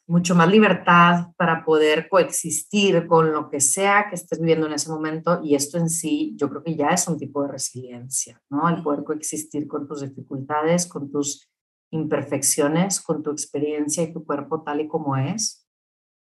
mucho 0.07 0.35
más 0.35 0.49
libertad 0.49 1.29
para 1.37 1.65
poder 1.65 2.09
coexistir 2.09 3.07
con 3.07 3.33
lo 3.33 3.49
que 3.49 3.61
sea 3.61 4.07
que 4.09 4.17
estés 4.17 4.41
viviendo 4.41 4.67
en 4.67 4.73
ese 4.75 4.91
momento 4.91 5.41
y 5.43 5.55
esto 5.55 5.79
en 5.79 5.89
sí 5.89 6.35
yo 6.37 6.49
creo 6.49 6.63
que 6.63 6.75
ya 6.75 6.89
es 6.89 7.07
un 7.07 7.19
tipo 7.19 7.43
de 7.43 7.53
resiliencia, 7.53 8.41
¿no? 8.51 8.69
El 8.69 8.83
poder 8.83 9.05
coexistir 9.05 9.67
con 9.69 9.87
tus 9.87 10.03
dificultades, 10.03 10.87
con 10.87 11.11
tus 11.11 11.49
imperfecciones, 11.93 13.01
con 13.01 13.23
tu 13.23 13.31
experiencia 13.31 14.03
y 14.03 14.13
tu 14.13 14.25
cuerpo 14.25 14.63
tal 14.63 14.81
y 14.81 14.89
como 14.89 15.17
es, 15.17 15.69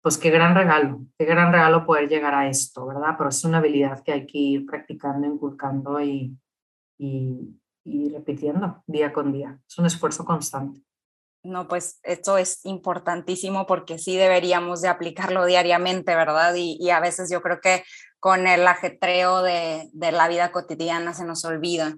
pues 0.01 0.17
qué 0.17 0.31
gran 0.31 0.55
regalo, 0.55 1.01
qué 1.19 1.25
gran 1.25 1.53
regalo 1.53 1.85
poder 1.85 2.09
llegar 2.09 2.35
a 2.35 2.49
esto, 2.49 2.87
¿verdad? 2.87 3.17
Pero 3.19 3.29
es 3.29 3.45
una 3.45 3.59
habilidad 3.59 4.03
que 4.03 4.13
hay 4.13 4.27
que 4.27 4.39
ir 4.39 4.67
practicando, 4.67 5.27
inculcando 5.27 6.01
y, 6.01 6.39
y, 6.99 7.61
y 7.85 8.09
repitiendo 8.11 8.83
día 8.87 9.13
con 9.13 9.33
día. 9.33 9.59
Es 9.69 9.77
un 9.79 9.87
esfuerzo 9.87 10.25
constante. 10.25 10.81
No, 11.47 11.69
pues 11.69 12.01
esto 12.03 12.39
es 12.39 12.65
importantísimo 12.65 13.67
porque 13.67 13.99
sí 13.99 14.17
deberíamos 14.17 14.83
de 14.83 14.89
aplicarlo 14.89 15.45
diariamente, 15.47 16.15
¿verdad? 16.15 16.55
Y, 16.57 16.91
a 16.91 17.01
veces 17.01 17.31
yo 17.31 17.41
creo 17.41 17.61
que 17.61 17.85
con 18.19 18.49
el 18.49 18.67
ajetreo 18.67 19.43
de, 19.43 19.89
de, 19.93 20.13
la 20.13 20.27
vida 20.29 20.51
cotidiana 20.51 21.15
se 21.15 21.25
nos 21.25 21.45
olvida. 21.45 21.97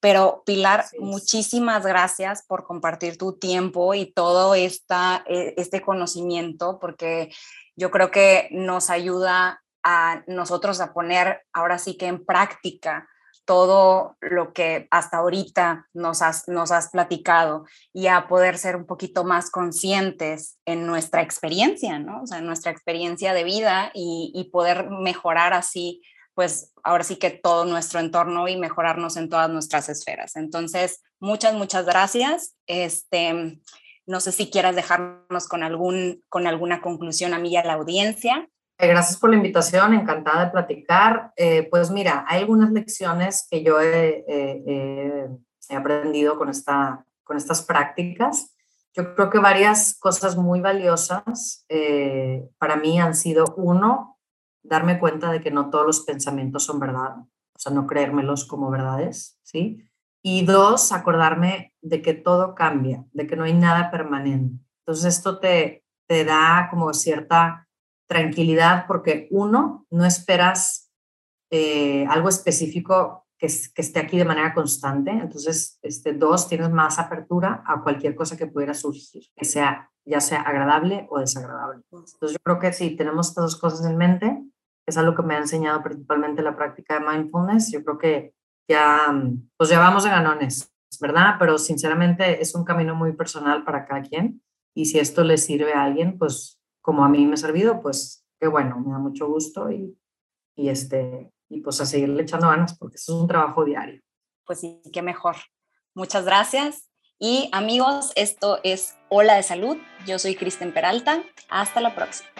Pero 0.00 0.42
Pilar, 0.46 0.86
muchísimas 0.98 1.84
gracias 1.84 2.42
por 2.46 2.64
compartir 2.64 3.18
tu 3.18 3.34
tiempo 3.34 3.94
y 3.94 4.10
todo 4.12 4.54
esta, 4.54 5.22
e, 5.26 5.54
este 5.58 5.82
conocimiento, 5.82 6.78
porque 6.80 7.30
yo 7.76 7.90
creo 7.90 8.10
que 8.10 8.48
nos 8.50 8.90
ayuda 8.90 9.62
a 9.82 10.22
nosotros 10.26 10.80
a 10.80 10.92
poner 10.92 11.42
ahora 11.52 11.78
sí 11.78 11.96
que 11.96 12.06
en 12.06 12.24
práctica 12.24 13.08
todo 13.44 14.16
lo 14.20 14.52
que 14.52 14.86
hasta 14.90 15.18
ahorita 15.18 15.88
nos 15.92 16.22
has, 16.22 16.46
nos 16.46 16.70
has 16.70 16.90
platicado 16.90 17.64
y 17.92 18.06
a 18.06 18.28
poder 18.28 18.58
ser 18.58 18.76
un 18.76 18.86
poquito 18.86 19.24
más 19.24 19.50
conscientes 19.50 20.58
en 20.66 20.86
nuestra 20.86 21.22
experiencia, 21.22 21.98
¿no? 21.98 22.22
O 22.22 22.26
sea, 22.26 22.38
en 22.38 22.46
nuestra 22.46 22.70
experiencia 22.70 23.34
de 23.34 23.44
vida 23.44 23.90
y, 23.92 24.30
y 24.34 24.50
poder 24.50 24.88
mejorar 24.90 25.52
así 25.52 26.00
pues 26.34 26.72
ahora 26.82 27.04
sí 27.04 27.16
que 27.16 27.30
todo 27.30 27.64
nuestro 27.64 28.00
entorno 28.00 28.48
y 28.48 28.56
mejorarnos 28.56 29.16
en 29.16 29.28
todas 29.28 29.50
nuestras 29.50 29.88
esferas. 29.88 30.36
Entonces, 30.36 31.02
muchas, 31.18 31.54
muchas 31.54 31.86
gracias. 31.86 32.54
Este, 32.66 33.60
no 34.06 34.20
sé 34.20 34.32
si 34.32 34.50
quieras 34.50 34.76
dejarnos 34.76 35.48
con, 35.48 35.62
algún, 35.62 36.22
con 36.28 36.46
alguna 36.46 36.80
conclusión 36.80 37.34
a 37.34 37.38
mí 37.38 37.50
y 37.50 37.56
a 37.56 37.64
la 37.64 37.74
audiencia. 37.74 38.48
Eh, 38.78 38.86
gracias 38.86 39.18
por 39.18 39.30
la 39.30 39.36
invitación, 39.36 39.92
encantada 39.94 40.46
de 40.46 40.50
platicar. 40.50 41.32
Eh, 41.36 41.68
pues 41.70 41.90
mira, 41.90 42.24
hay 42.26 42.40
algunas 42.40 42.70
lecciones 42.72 43.46
que 43.50 43.62
yo 43.62 43.80
he, 43.80 44.24
he 45.70 45.76
aprendido 45.76 46.36
con, 46.36 46.48
esta, 46.48 47.04
con 47.24 47.36
estas 47.36 47.62
prácticas. 47.62 48.54
Yo 48.92 49.14
creo 49.14 49.30
que 49.30 49.38
varias 49.38 49.96
cosas 49.98 50.36
muy 50.36 50.60
valiosas 50.60 51.64
eh, 51.68 52.48
para 52.58 52.76
mí 52.76 53.00
han 53.00 53.14
sido, 53.14 53.54
uno, 53.56 54.18
darme 54.62 54.98
cuenta 54.98 55.30
de 55.30 55.40
que 55.40 55.50
no 55.50 55.70
todos 55.70 55.86
los 55.86 56.00
pensamientos 56.00 56.64
son 56.64 56.80
verdad, 56.80 57.18
o 57.18 57.58
sea, 57.58 57.72
no 57.72 57.86
creérmelos 57.86 58.44
como 58.44 58.70
verdades, 58.70 59.38
¿sí? 59.42 59.84
Y 60.22 60.44
dos, 60.44 60.92
acordarme 60.92 61.74
de 61.80 62.02
que 62.02 62.14
todo 62.14 62.54
cambia, 62.54 63.04
de 63.12 63.26
que 63.26 63.36
no 63.36 63.44
hay 63.44 63.54
nada 63.54 63.90
permanente. 63.90 64.62
Entonces 64.80 65.16
esto 65.16 65.38
te, 65.38 65.84
te 66.06 66.24
da 66.24 66.68
como 66.70 66.92
cierta 66.92 67.68
tranquilidad 68.06 68.86
porque 68.86 69.28
uno, 69.30 69.86
no 69.90 70.04
esperas 70.04 70.90
eh, 71.50 72.06
algo 72.08 72.28
específico 72.28 73.26
que, 73.38 73.46
que, 73.74 73.82
esté 73.82 74.00
aquí 74.00 74.18
de 74.18 74.24
manera 74.24 74.52
constante. 74.52 75.10
Entonces, 75.10 75.78
este, 75.82 76.12
dos, 76.12 76.48
tienes 76.48 76.70
más 76.70 76.98
apertura 76.98 77.62
a 77.66 77.82
cualquier 77.82 78.14
cosa 78.14 78.36
que 78.36 78.46
pudiera 78.46 78.74
surgir, 78.74 79.22
que 79.34 79.44
sea 79.44 79.90
ya 80.04 80.20
sea 80.20 80.42
agradable 80.42 81.06
o 81.10 81.20
desagradable. 81.20 81.82
Entonces, 81.92 82.32
yo 82.32 82.38
creo 82.42 82.58
que 82.58 82.72
si 82.72 82.96
tenemos 82.96 83.28
estas 83.28 83.44
dos 83.44 83.56
cosas 83.56 83.86
en 83.86 83.96
mente, 83.96 84.42
es 84.86 84.96
algo 84.96 85.14
que 85.14 85.22
me 85.22 85.34
ha 85.34 85.38
enseñado 85.38 85.82
principalmente 85.82 86.42
la 86.42 86.56
práctica 86.56 86.98
de 86.98 87.06
mindfulness. 87.06 87.70
Yo 87.72 87.84
creo 87.84 87.98
que 87.98 88.34
ya, 88.68 89.12
pues 89.56 89.70
ya 89.70 89.78
vamos 89.78 90.04
de 90.04 90.10
ganones, 90.10 90.72
¿verdad? 91.00 91.36
Pero 91.38 91.58
sinceramente 91.58 92.40
es 92.40 92.54
un 92.54 92.64
camino 92.64 92.94
muy 92.94 93.12
personal 93.12 93.64
para 93.64 93.86
cada 93.86 94.02
quien. 94.02 94.42
Y 94.74 94.86
si 94.86 94.98
esto 94.98 95.24
le 95.24 95.36
sirve 95.36 95.72
a 95.72 95.84
alguien, 95.84 96.18
pues 96.18 96.60
como 96.80 97.04
a 97.04 97.08
mí 97.08 97.26
me 97.26 97.34
ha 97.34 97.36
servido, 97.36 97.80
pues 97.80 98.24
qué 98.38 98.46
bueno, 98.46 98.78
me 98.80 98.92
da 98.92 98.98
mucho 98.98 99.28
gusto 99.28 99.70
y, 99.70 99.96
y, 100.56 100.68
este, 100.68 101.32
y 101.48 101.60
pues 101.60 101.80
a 101.80 101.86
seguirle 101.86 102.22
echando 102.22 102.48
ganas 102.48 102.76
porque 102.78 102.96
es 102.96 103.08
un 103.08 103.26
trabajo 103.26 103.64
diario. 103.64 104.00
Pues 104.46 104.60
sí, 104.60 104.80
qué 104.92 105.02
mejor. 105.02 105.36
Muchas 105.94 106.24
gracias. 106.24 106.90
Y 107.18 107.50
amigos, 107.52 108.12
esto 108.16 108.60
es 108.64 108.96
Hola 109.10 109.34
de 109.34 109.42
Salud. 109.42 109.76
Yo 110.06 110.18
soy 110.18 110.36
Kristen 110.36 110.72
Peralta. 110.72 111.22
Hasta 111.50 111.80
la 111.80 111.94
próxima. 111.94 112.39